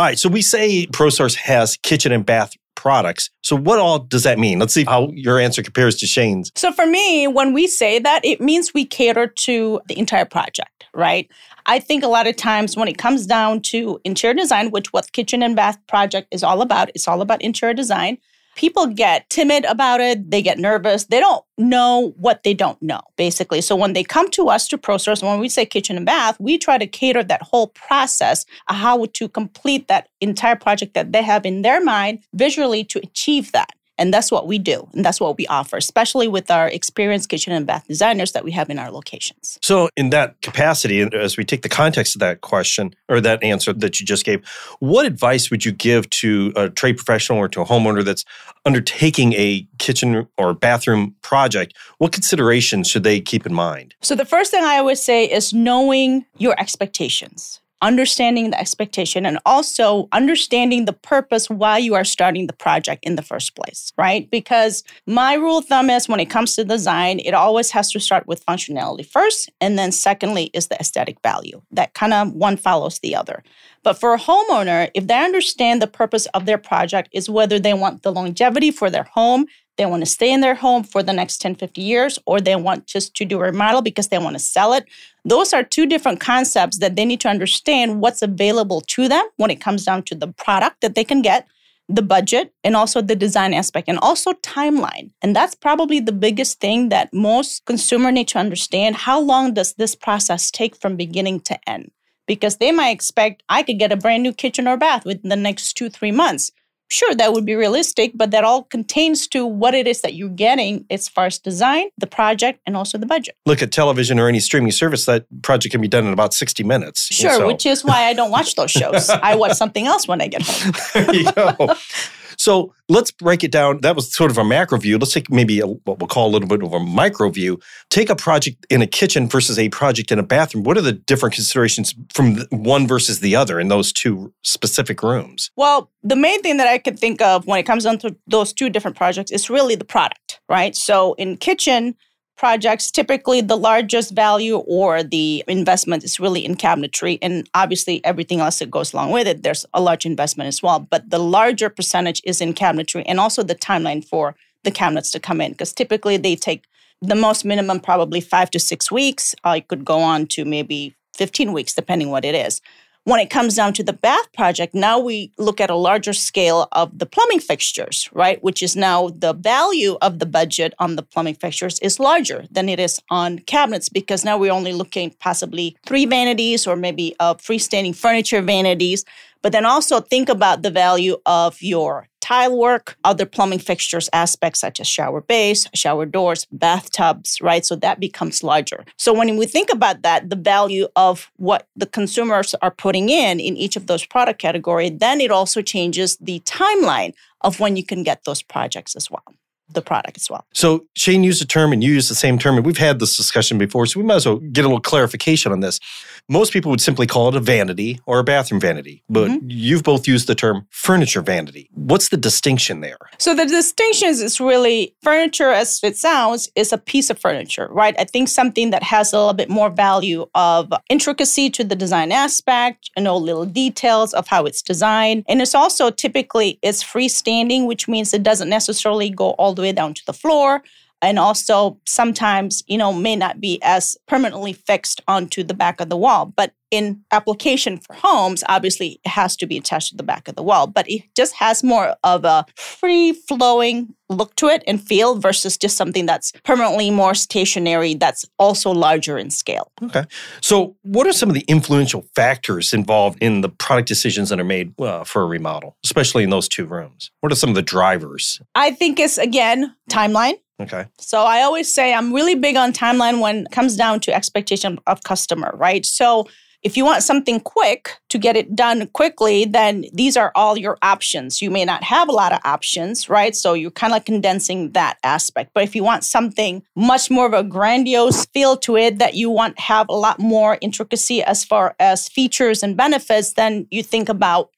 right. 0.00 0.18
So 0.18 0.28
we 0.28 0.42
say 0.42 0.86
ProSource 0.86 1.36
has 1.36 1.76
kitchen 1.76 2.10
and 2.10 2.26
bath 2.26 2.52
products. 2.74 3.30
So, 3.42 3.56
what 3.56 3.78
all 3.78 3.98
does 3.98 4.22
that 4.24 4.38
mean? 4.38 4.58
Let's 4.58 4.74
see 4.74 4.84
how 4.84 5.10
your 5.12 5.38
answer 5.38 5.62
compares 5.62 5.96
to 5.96 6.06
Shane's. 6.06 6.50
So, 6.54 6.72
for 6.72 6.86
me, 6.86 7.26
when 7.26 7.52
we 7.52 7.66
say 7.66 7.98
that, 7.98 8.24
it 8.24 8.40
means 8.40 8.74
we 8.74 8.84
cater 8.84 9.26
to 9.26 9.80
the 9.86 9.98
entire 9.98 10.24
project, 10.24 10.86
right? 10.94 11.28
I 11.66 11.78
think 11.78 12.04
a 12.04 12.08
lot 12.08 12.26
of 12.26 12.36
times 12.36 12.76
when 12.76 12.88
it 12.88 12.98
comes 12.98 13.26
down 13.26 13.62
to 13.62 14.00
interior 14.04 14.34
design, 14.34 14.70
which 14.70 14.92
what 14.92 15.12
kitchen 15.12 15.42
and 15.42 15.56
bath 15.56 15.78
project 15.86 16.28
is 16.30 16.42
all 16.42 16.60
about, 16.60 16.90
it's 16.94 17.08
all 17.08 17.22
about 17.22 17.40
interior 17.42 17.74
design. 17.74 18.18
People 18.56 18.86
get 18.86 19.28
timid 19.30 19.64
about 19.64 20.00
it. 20.00 20.30
They 20.30 20.42
get 20.42 20.58
nervous. 20.58 21.04
They 21.04 21.20
don't 21.20 21.44
know 21.58 22.14
what 22.16 22.42
they 22.42 22.54
don't 22.54 22.80
know, 22.80 23.00
basically. 23.16 23.60
So 23.60 23.76
when 23.76 23.92
they 23.92 24.04
come 24.04 24.30
to 24.32 24.48
us 24.48 24.68
to 24.68 24.78
ProSource, 24.78 25.22
when 25.22 25.40
we 25.40 25.48
say 25.48 25.66
kitchen 25.66 25.96
and 25.96 26.06
bath, 26.06 26.38
we 26.40 26.58
try 26.58 26.78
to 26.78 26.86
cater 26.86 27.22
that 27.24 27.42
whole 27.42 27.68
process, 27.68 28.44
how 28.66 29.06
to 29.06 29.28
complete 29.28 29.88
that 29.88 30.08
entire 30.20 30.56
project 30.56 30.94
that 30.94 31.12
they 31.12 31.22
have 31.22 31.44
in 31.44 31.62
their 31.62 31.82
mind 31.82 32.20
visually 32.32 32.84
to 32.84 32.98
achieve 33.00 33.52
that. 33.52 33.73
And 33.98 34.12
that's 34.12 34.30
what 34.30 34.46
we 34.46 34.58
do. 34.58 34.88
And 34.92 35.04
that's 35.04 35.20
what 35.20 35.38
we 35.38 35.46
offer, 35.46 35.76
especially 35.76 36.26
with 36.28 36.50
our 36.50 36.68
experienced 36.68 37.28
kitchen 37.28 37.52
and 37.52 37.66
bath 37.66 37.86
designers 37.86 38.32
that 38.32 38.44
we 38.44 38.50
have 38.52 38.70
in 38.70 38.78
our 38.78 38.90
locations. 38.90 39.58
So, 39.62 39.88
in 39.96 40.10
that 40.10 40.40
capacity, 40.42 41.00
as 41.00 41.36
we 41.36 41.44
take 41.44 41.62
the 41.62 41.68
context 41.68 42.16
of 42.16 42.20
that 42.20 42.40
question 42.40 42.94
or 43.08 43.20
that 43.20 43.42
answer 43.42 43.72
that 43.72 44.00
you 44.00 44.06
just 44.06 44.24
gave, 44.24 44.46
what 44.80 45.06
advice 45.06 45.50
would 45.50 45.64
you 45.64 45.72
give 45.72 46.10
to 46.10 46.52
a 46.56 46.70
trade 46.70 46.96
professional 46.96 47.38
or 47.38 47.48
to 47.48 47.60
a 47.60 47.64
homeowner 47.64 48.04
that's 48.04 48.24
undertaking 48.64 49.32
a 49.34 49.66
kitchen 49.78 50.26
or 50.38 50.54
bathroom 50.54 51.14
project? 51.22 51.76
What 51.98 52.12
considerations 52.12 52.88
should 52.88 53.04
they 53.04 53.20
keep 53.20 53.46
in 53.46 53.54
mind? 53.54 53.94
So, 54.02 54.14
the 54.14 54.24
first 54.24 54.50
thing 54.50 54.64
I 54.64 54.82
would 54.82 54.98
say 54.98 55.24
is 55.24 55.52
knowing 55.52 56.26
your 56.36 56.58
expectations 56.58 57.60
understanding 57.84 58.50
the 58.50 58.58
expectation 58.58 59.26
and 59.26 59.38
also 59.44 60.08
understanding 60.10 60.86
the 60.86 60.92
purpose 60.92 61.50
why 61.50 61.76
you 61.76 61.94
are 61.94 62.04
starting 62.04 62.46
the 62.46 62.52
project 62.54 63.04
in 63.04 63.14
the 63.14 63.22
first 63.22 63.54
place, 63.54 63.92
right? 63.98 64.30
Because 64.30 64.82
my 65.06 65.34
rule 65.34 65.58
of 65.58 65.66
thumb 65.66 65.90
is 65.90 66.08
when 66.08 66.18
it 66.18 66.30
comes 66.30 66.56
to 66.56 66.64
design, 66.64 67.20
it 67.20 67.34
always 67.34 67.70
has 67.72 67.92
to 67.92 68.00
start 68.00 68.26
with 68.26 68.44
functionality 68.46 69.04
first. 69.06 69.50
And 69.60 69.78
then 69.78 69.92
secondly 69.92 70.44
is 70.54 70.68
the 70.68 70.80
aesthetic 70.80 71.20
value. 71.22 71.60
That 71.70 71.92
kind 71.92 72.14
of 72.14 72.32
one 72.32 72.56
follows 72.56 73.00
the 73.00 73.14
other. 73.14 73.44
But 73.82 74.00
for 74.00 74.14
a 74.14 74.18
homeowner, 74.18 74.90
if 74.94 75.06
they 75.06 75.22
understand 75.22 75.82
the 75.82 75.86
purpose 75.86 76.24
of 76.32 76.46
their 76.46 76.56
project 76.56 77.10
is 77.12 77.28
whether 77.28 77.58
they 77.58 77.74
want 77.74 78.02
the 78.02 78.12
longevity 78.12 78.70
for 78.70 78.88
their 78.88 79.04
home, 79.04 79.44
they 79.76 79.86
want 79.86 80.02
to 80.02 80.06
stay 80.10 80.32
in 80.32 80.40
their 80.40 80.54
home 80.54 80.84
for 80.84 81.02
the 81.02 81.12
next 81.12 81.38
10, 81.38 81.56
50 81.56 81.80
years, 81.80 82.18
or 82.26 82.40
they 82.40 82.56
want 82.56 82.86
just 82.86 83.14
to 83.16 83.24
do 83.24 83.40
a 83.40 83.44
remodel 83.44 83.82
because 83.82 84.08
they 84.08 84.18
want 84.18 84.34
to 84.34 84.40
sell 84.40 84.72
it. 84.72 84.86
Those 85.24 85.52
are 85.52 85.62
two 85.62 85.86
different 85.86 86.20
concepts 86.20 86.78
that 86.78 86.96
they 86.96 87.04
need 87.04 87.20
to 87.20 87.28
understand 87.28 88.00
what's 88.00 88.22
available 88.22 88.80
to 88.82 89.08
them 89.08 89.24
when 89.36 89.50
it 89.50 89.60
comes 89.60 89.84
down 89.84 90.02
to 90.04 90.14
the 90.14 90.28
product 90.28 90.80
that 90.80 90.94
they 90.94 91.04
can 91.04 91.22
get, 91.22 91.48
the 91.88 92.02
budget, 92.02 92.52
and 92.62 92.76
also 92.76 93.02
the 93.02 93.16
design 93.16 93.52
aspect, 93.52 93.88
and 93.88 93.98
also 93.98 94.32
timeline. 94.34 95.10
And 95.22 95.34
that's 95.34 95.54
probably 95.54 96.00
the 96.00 96.12
biggest 96.12 96.60
thing 96.60 96.88
that 96.90 97.12
most 97.12 97.64
consumer 97.64 98.12
need 98.12 98.28
to 98.28 98.38
understand. 98.38 98.96
How 98.96 99.20
long 99.20 99.54
does 99.54 99.74
this 99.74 99.94
process 99.94 100.50
take 100.50 100.76
from 100.76 100.96
beginning 100.96 101.40
to 101.40 101.58
end? 101.68 101.90
Because 102.26 102.56
they 102.56 102.72
might 102.72 102.90
expect 102.90 103.42
I 103.48 103.62
could 103.62 103.78
get 103.78 103.92
a 103.92 103.96
brand 103.96 104.22
new 104.22 104.32
kitchen 104.32 104.66
or 104.66 104.78
bath 104.78 105.04
within 105.04 105.28
the 105.28 105.36
next 105.36 105.74
two, 105.74 105.90
three 105.90 106.12
months 106.12 106.52
sure 106.90 107.14
that 107.14 107.32
would 107.32 107.44
be 107.44 107.54
realistic 107.54 108.12
but 108.14 108.30
that 108.30 108.44
all 108.44 108.64
contains 108.64 109.26
to 109.28 109.46
what 109.46 109.74
it 109.74 109.86
is 109.86 110.00
that 110.02 110.14
you're 110.14 110.28
getting 110.28 110.84
as 110.90 111.08
far 111.08 111.26
as 111.26 111.38
design 111.38 111.88
the 111.98 112.06
project 112.06 112.60
and 112.66 112.76
also 112.76 112.98
the 112.98 113.06
budget. 113.06 113.36
Look 113.46 113.62
at 113.62 113.72
television 113.72 114.18
or 114.18 114.28
any 114.28 114.40
streaming 114.40 114.70
service 114.72 115.04
that 115.06 115.26
project 115.42 115.72
can 115.72 115.80
be 115.80 115.88
done 115.88 116.06
in 116.06 116.12
about 116.12 116.34
60 116.34 116.62
minutes 116.64 117.08
sure 117.12 117.32
so. 117.32 117.46
which 117.46 117.66
is 117.66 117.84
why 117.84 118.04
i 118.04 118.12
don't 118.12 118.30
watch 118.30 118.54
those 118.54 118.70
shows. 118.70 119.10
I 119.24 119.34
watch 119.34 119.56
something 119.56 119.86
else 119.86 120.06
when 120.06 120.20
i 120.20 120.28
get 120.28 120.42
home. 120.42 120.72
There 120.94 121.14
you 121.14 121.32
go 121.32 121.74
So 122.44 122.74
let's 122.90 123.10
break 123.10 123.42
it 123.42 123.50
down. 123.50 123.80
That 123.80 123.96
was 123.96 124.14
sort 124.14 124.30
of 124.30 124.36
a 124.36 124.44
macro 124.44 124.76
view. 124.76 124.98
Let's 124.98 125.14
take 125.14 125.30
maybe 125.30 125.60
a, 125.60 125.66
what 125.66 125.98
we'll 125.98 126.08
call 126.08 126.28
a 126.28 126.32
little 126.32 126.46
bit 126.46 126.62
of 126.62 126.74
a 126.74 126.78
micro 126.78 127.30
view. 127.30 127.58
Take 127.88 128.10
a 128.10 128.14
project 128.14 128.66
in 128.68 128.82
a 128.82 128.86
kitchen 128.86 129.30
versus 129.30 129.58
a 129.58 129.70
project 129.70 130.12
in 130.12 130.18
a 130.18 130.22
bathroom. 130.22 130.62
What 130.62 130.76
are 130.76 130.82
the 130.82 130.92
different 130.92 131.34
considerations 131.34 131.94
from 132.12 132.36
one 132.50 132.86
versus 132.86 133.20
the 133.20 133.34
other 133.34 133.58
in 133.58 133.68
those 133.68 133.94
two 133.94 134.30
specific 134.42 135.02
rooms? 135.02 135.50
Well, 135.56 135.90
the 136.02 136.16
main 136.16 136.42
thing 136.42 136.58
that 136.58 136.68
I 136.68 136.76
can 136.76 136.98
think 136.98 137.22
of 137.22 137.46
when 137.46 137.58
it 137.58 137.62
comes 137.62 137.84
down 137.84 137.96
to 138.00 138.14
those 138.26 138.52
two 138.52 138.68
different 138.68 138.98
projects 138.98 139.30
is 139.30 139.48
really 139.48 139.74
the 139.74 139.86
product, 139.86 140.40
right? 140.46 140.76
So 140.76 141.14
in 141.14 141.38
kitchen, 141.38 141.94
projects, 142.36 142.90
typically 142.90 143.40
the 143.40 143.56
largest 143.56 144.12
value 144.14 144.56
or 144.56 145.02
the 145.02 145.44
investment 145.48 146.04
is 146.04 146.18
really 146.18 146.44
in 146.44 146.56
cabinetry. 146.56 147.18
And 147.22 147.48
obviously, 147.54 148.04
everything 148.04 148.40
else 148.40 148.58
that 148.58 148.70
goes 148.70 148.92
along 148.92 149.12
with 149.12 149.26
it, 149.26 149.42
there's 149.42 149.64
a 149.74 149.80
large 149.80 150.04
investment 150.04 150.48
as 150.48 150.62
well. 150.62 150.80
But 150.80 151.10
the 151.10 151.18
larger 151.18 151.70
percentage 151.70 152.20
is 152.24 152.40
in 152.40 152.54
cabinetry 152.54 153.04
and 153.06 153.20
also 153.20 153.42
the 153.42 153.54
timeline 153.54 154.04
for 154.04 154.34
the 154.64 154.70
cabinets 154.70 155.10
to 155.12 155.20
come 155.20 155.40
in, 155.40 155.52
because 155.52 155.72
typically 155.72 156.16
they 156.16 156.36
take 156.36 156.64
the 157.00 157.14
most 157.14 157.44
minimum, 157.44 157.80
probably 157.80 158.20
five 158.20 158.50
to 158.50 158.58
six 158.58 158.90
weeks. 158.90 159.34
I 159.44 159.60
could 159.60 159.84
go 159.84 159.98
on 159.98 160.26
to 160.28 160.44
maybe 160.44 160.94
15 161.16 161.52
weeks, 161.52 161.74
depending 161.74 162.10
what 162.10 162.24
it 162.24 162.34
is. 162.34 162.60
When 163.06 163.20
it 163.20 163.28
comes 163.28 163.54
down 163.54 163.74
to 163.74 163.82
the 163.82 163.92
bath 163.92 164.32
project, 164.32 164.74
now 164.74 164.98
we 164.98 165.30
look 165.36 165.60
at 165.60 165.68
a 165.68 165.74
larger 165.76 166.14
scale 166.14 166.68
of 166.72 166.98
the 166.98 167.04
plumbing 167.04 167.40
fixtures, 167.40 168.08
right? 168.14 168.42
Which 168.42 168.62
is 168.62 168.76
now 168.76 169.10
the 169.10 169.34
value 169.34 169.98
of 170.00 170.20
the 170.20 170.26
budget 170.26 170.72
on 170.78 170.96
the 170.96 171.02
plumbing 171.02 171.34
fixtures 171.34 171.78
is 171.80 172.00
larger 172.00 172.46
than 172.50 172.66
it 172.70 172.80
is 172.80 173.02
on 173.10 173.40
cabinets 173.40 173.90
because 173.90 174.24
now 174.24 174.38
we're 174.38 174.52
only 174.52 174.72
looking 174.72 175.14
possibly 175.20 175.76
three 175.84 176.06
vanities 176.06 176.66
or 176.66 176.76
maybe 176.76 177.14
a 177.20 177.34
freestanding 177.34 177.94
furniture 177.94 178.40
vanities. 178.40 179.04
But 179.42 179.52
then 179.52 179.66
also 179.66 180.00
think 180.00 180.30
about 180.30 180.62
the 180.62 180.70
value 180.70 181.18
of 181.26 181.60
your 181.60 182.08
tile 182.24 182.56
work, 182.56 182.96
other 183.04 183.26
plumbing 183.26 183.58
fixtures 183.58 184.08
aspects 184.14 184.60
such 184.60 184.80
as 184.80 184.86
shower 184.86 185.20
base, 185.20 185.68
shower 185.74 186.06
doors, 186.06 186.46
bathtubs, 186.50 187.38
right? 187.42 187.66
So 187.66 187.76
that 187.76 188.00
becomes 188.00 188.42
larger. 188.42 188.86
So 188.96 189.12
when 189.12 189.36
we 189.36 189.44
think 189.44 189.70
about 189.70 190.00
that, 190.02 190.30
the 190.30 190.36
value 190.36 190.88
of 190.96 191.30
what 191.36 191.68
the 191.76 191.84
consumers 191.84 192.54
are 192.62 192.70
putting 192.70 193.10
in 193.10 193.40
in 193.40 193.58
each 193.58 193.76
of 193.76 193.88
those 193.88 194.06
product 194.06 194.40
category, 194.40 194.88
then 194.88 195.20
it 195.20 195.30
also 195.30 195.60
changes 195.60 196.16
the 196.16 196.40
timeline 196.40 197.12
of 197.42 197.60
when 197.60 197.76
you 197.76 197.84
can 197.84 198.02
get 198.02 198.24
those 198.24 198.40
projects 198.40 198.96
as 198.96 199.10
well 199.10 199.24
the 199.68 199.82
product 199.82 200.16
as 200.16 200.28
well. 200.30 200.44
So 200.52 200.86
Shane 200.94 201.24
used 201.24 201.42
a 201.42 201.46
term 201.46 201.72
and 201.72 201.82
you 201.82 201.92
used 201.92 202.10
the 202.10 202.14
same 202.14 202.38
term, 202.38 202.56
and 202.56 202.66
we've 202.66 202.78
had 202.78 202.98
this 202.98 203.16
discussion 203.16 203.58
before, 203.58 203.86
so 203.86 203.98
we 203.98 204.06
might 204.06 204.16
as 204.16 204.26
well 204.26 204.36
get 204.36 204.64
a 204.64 204.68
little 204.68 204.80
clarification 204.80 205.52
on 205.52 205.60
this. 205.60 205.80
Most 206.28 206.52
people 206.52 206.70
would 206.70 206.80
simply 206.80 207.06
call 207.06 207.28
it 207.28 207.34
a 207.34 207.40
vanity 207.40 208.00
or 208.06 208.18
a 208.18 208.24
bathroom 208.24 208.60
vanity, 208.60 209.02
but 209.10 209.30
mm-hmm. 209.30 209.46
you've 209.48 209.82
both 209.82 210.08
used 210.08 210.26
the 210.26 210.34
term 210.34 210.66
furniture 210.70 211.20
vanity. 211.20 211.68
What's 211.74 212.08
the 212.08 212.16
distinction 212.16 212.80
there? 212.80 212.96
So 213.18 213.34
the 213.34 213.44
distinction 213.44 214.08
is 214.08 214.22
it's 214.22 214.40
really 214.40 214.94
furniture, 215.02 215.50
as 215.50 215.80
it 215.82 215.96
sounds, 215.96 216.50
is 216.56 216.72
a 216.72 216.78
piece 216.78 217.10
of 217.10 217.18
furniture, 217.18 217.68
right? 217.70 217.94
I 217.98 218.04
think 218.04 218.28
something 218.28 218.70
that 218.70 218.82
has 218.82 219.12
a 219.12 219.18
little 219.18 219.34
bit 219.34 219.50
more 219.50 219.70
value 219.70 220.26
of 220.34 220.72
intricacy 220.88 221.50
to 221.50 221.64
the 221.64 221.76
design 221.76 222.10
aspect, 222.10 222.90
you 222.96 223.02
know, 223.02 223.16
little 223.16 223.44
details 223.44 224.14
of 224.14 224.26
how 224.26 224.46
it's 224.46 224.62
designed, 224.62 225.24
and 225.28 225.42
it's 225.42 225.54
also 225.54 225.90
typically 225.90 226.58
it's 226.62 226.82
freestanding, 226.82 227.66
which 227.66 227.86
means 227.86 228.14
it 228.14 228.22
doesn't 228.22 228.48
necessarily 228.48 229.10
go 229.10 229.30
all 229.32 229.53
the 229.54 229.62
way 229.62 229.72
down 229.72 229.94
to 229.94 230.06
the 230.06 230.12
floor 230.12 230.62
and 231.04 231.18
also 231.18 231.78
sometimes 231.86 232.62
you 232.66 232.78
know 232.78 232.92
may 232.92 233.16
not 233.16 233.40
be 233.40 233.60
as 233.62 233.96
permanently 234.06 234.52
fixed 234.52 235.00
onto 235.06 235.42
the 235.42 235.54
back 235.54 235.80
of 235.80 235.88
the 235.88 235.96
wall 235.96 236.26
but 236.26 236.52
in 236.70 237.04
application 237.12 237.78
for 237.78 237.94
homes 237.94 238.42
obviously 238.48 239.00
it 239.04 239.08
has 239.08 239.36
to 239.36 239.46
be 239.46 239.56
attached 239.56 239.90
to 239.90 239.96
the 239.96 240.02
back 240.02 240.26
of 240.28 240.34
the 240.34 240.42
wall 240.42 240.66
but 240.66 240.88
it 240.88 241.02
just 241.14 241.34
has 241.34 241.62
more 241.62 241.94
of 242.02 242.24
a 242.24 242.44
free 242.56 243.12
flowing 243.12 243.94
look 244.08 244.34
to 244.36 244.48
it 244.48 244.62
and 244.66 244.82
feel 244.82 245.18
versus 245.18 245.56
just 245.56 245.76
something 245.76 246.06
that's 246.06 246.32
permanently 246.44 246.90
more 246.90 247.14
stationary 247.14 247.94
that's 247.94 248.24
also 248.38 248.70
larger 248.70 249.18
in 249.18 249.30
scale. 249.30 249.70
Okay. 249.82 250.04
So 250.40 250.76
what 250.82 251.06
are 251.06 251.12
some 251.12 251.30
of 251.30 251.34
the 251.34 251.44
influential 251.48 252.04
factors 252.14 252.72
involved 252.72 253.18
in 253.22 253.40
the 253.40 253.48
product 253.48 253.88
decisions 253.88 254.28
that 254.28 254.40
are 254.40 254.44
made 254.44 254.78
uh, 254.80 255.04
for 255.04 255.22
a 255.22 255.26
remodel 255.26 255.76
especially 255.84 256.22
in 256.22 256.30
those 256.30 256.48
two 256.48 256.66
rooms? 256.66 257.10
What 257.20 257.32
are 257.32 257.36
some 257.36 257.50
of 257.50 257.56
the 257.56 257.62
drivers? 257.62 258.40
I 258.54 258.72
think 258.72 259.00
it's 259.00 259.18
again 259.18 259.74
timeline 259.90 260.34
Okay. 260.60 260.86
So 260.98 261.22
I 261.24 261.42
always 261.42 261.72
say 261.74 261.92
I'm 261.92 262.12
really 262.12 262.36
big 262.36 262.56
on 262.56 262.72
timeline 262.72 263.20
when 263.20 263.46
it 263.46 263.50
comes 263.50 263.76
down 263.76 264.00
to 264.00 264.14
expectation 264.14 264.78
of 264.86 265.02
customer, 265.02 265.52
right? 265.56 265.84
So 265.84 266.26
If 266.64 266.78
you 266.78 266.84
want 266.86 267.02
something 267.02 267.40
quick 267.40 267.98
to 268.08 268.16
get 268.16 268.36
it 268.36 268.56
done 268.56 268.86
quickly, 268.94 269.44
then 269.44 269.84
these 269.92 270.16
are 270.16 270.32
all 270.34 270.56
your 270.56 270.78
options. 270.80 271.42
You 271.42 271.50
may 271.50 271.66
not 271.66 271.82
have 271.82 272.08
a 272.08 272.12
lot 272.12 272.32
of 272.32 272.40
options, 272.42 273.10
right? 273.10 273.36
So 273.36 273.52
you're 273.52 273.70
kind 273.70 273.92
of 273.92 273.96
like 273.96 274.06
condensing 274.06 274.72
that 274.72 274.96
aspect. 275.04 275.50
But 275.52 275.64
if 275.64 275.76
you 275.76 275.84
want 275.84 276.04
something 276.04 276.62
much 276.74 277.10
more 277.10 277.26
of 277.26 277.34
a 277.34 277.44
grandiose 277.44 278.24
feel 278.32 278.56
to 278.58 278.78
it 278.78 278.98
that 278.98 279.12
you 279.12 279.28
want 279.28 279.60
have 279.60 279.90
a 279.90 279.94
lot 279.94 280.18
more 280.18 280.56
intricacy 280.62 281.22
as 281.22 281.44
far 281.44 281.76
as 281.78 282.08
features 282.08 282.62
and 282.62 282.78
benefits, 282.78 283.34
then 283.34 283.66
you 283.70 283.82
think 283.82 284.08
about 284.08 284.48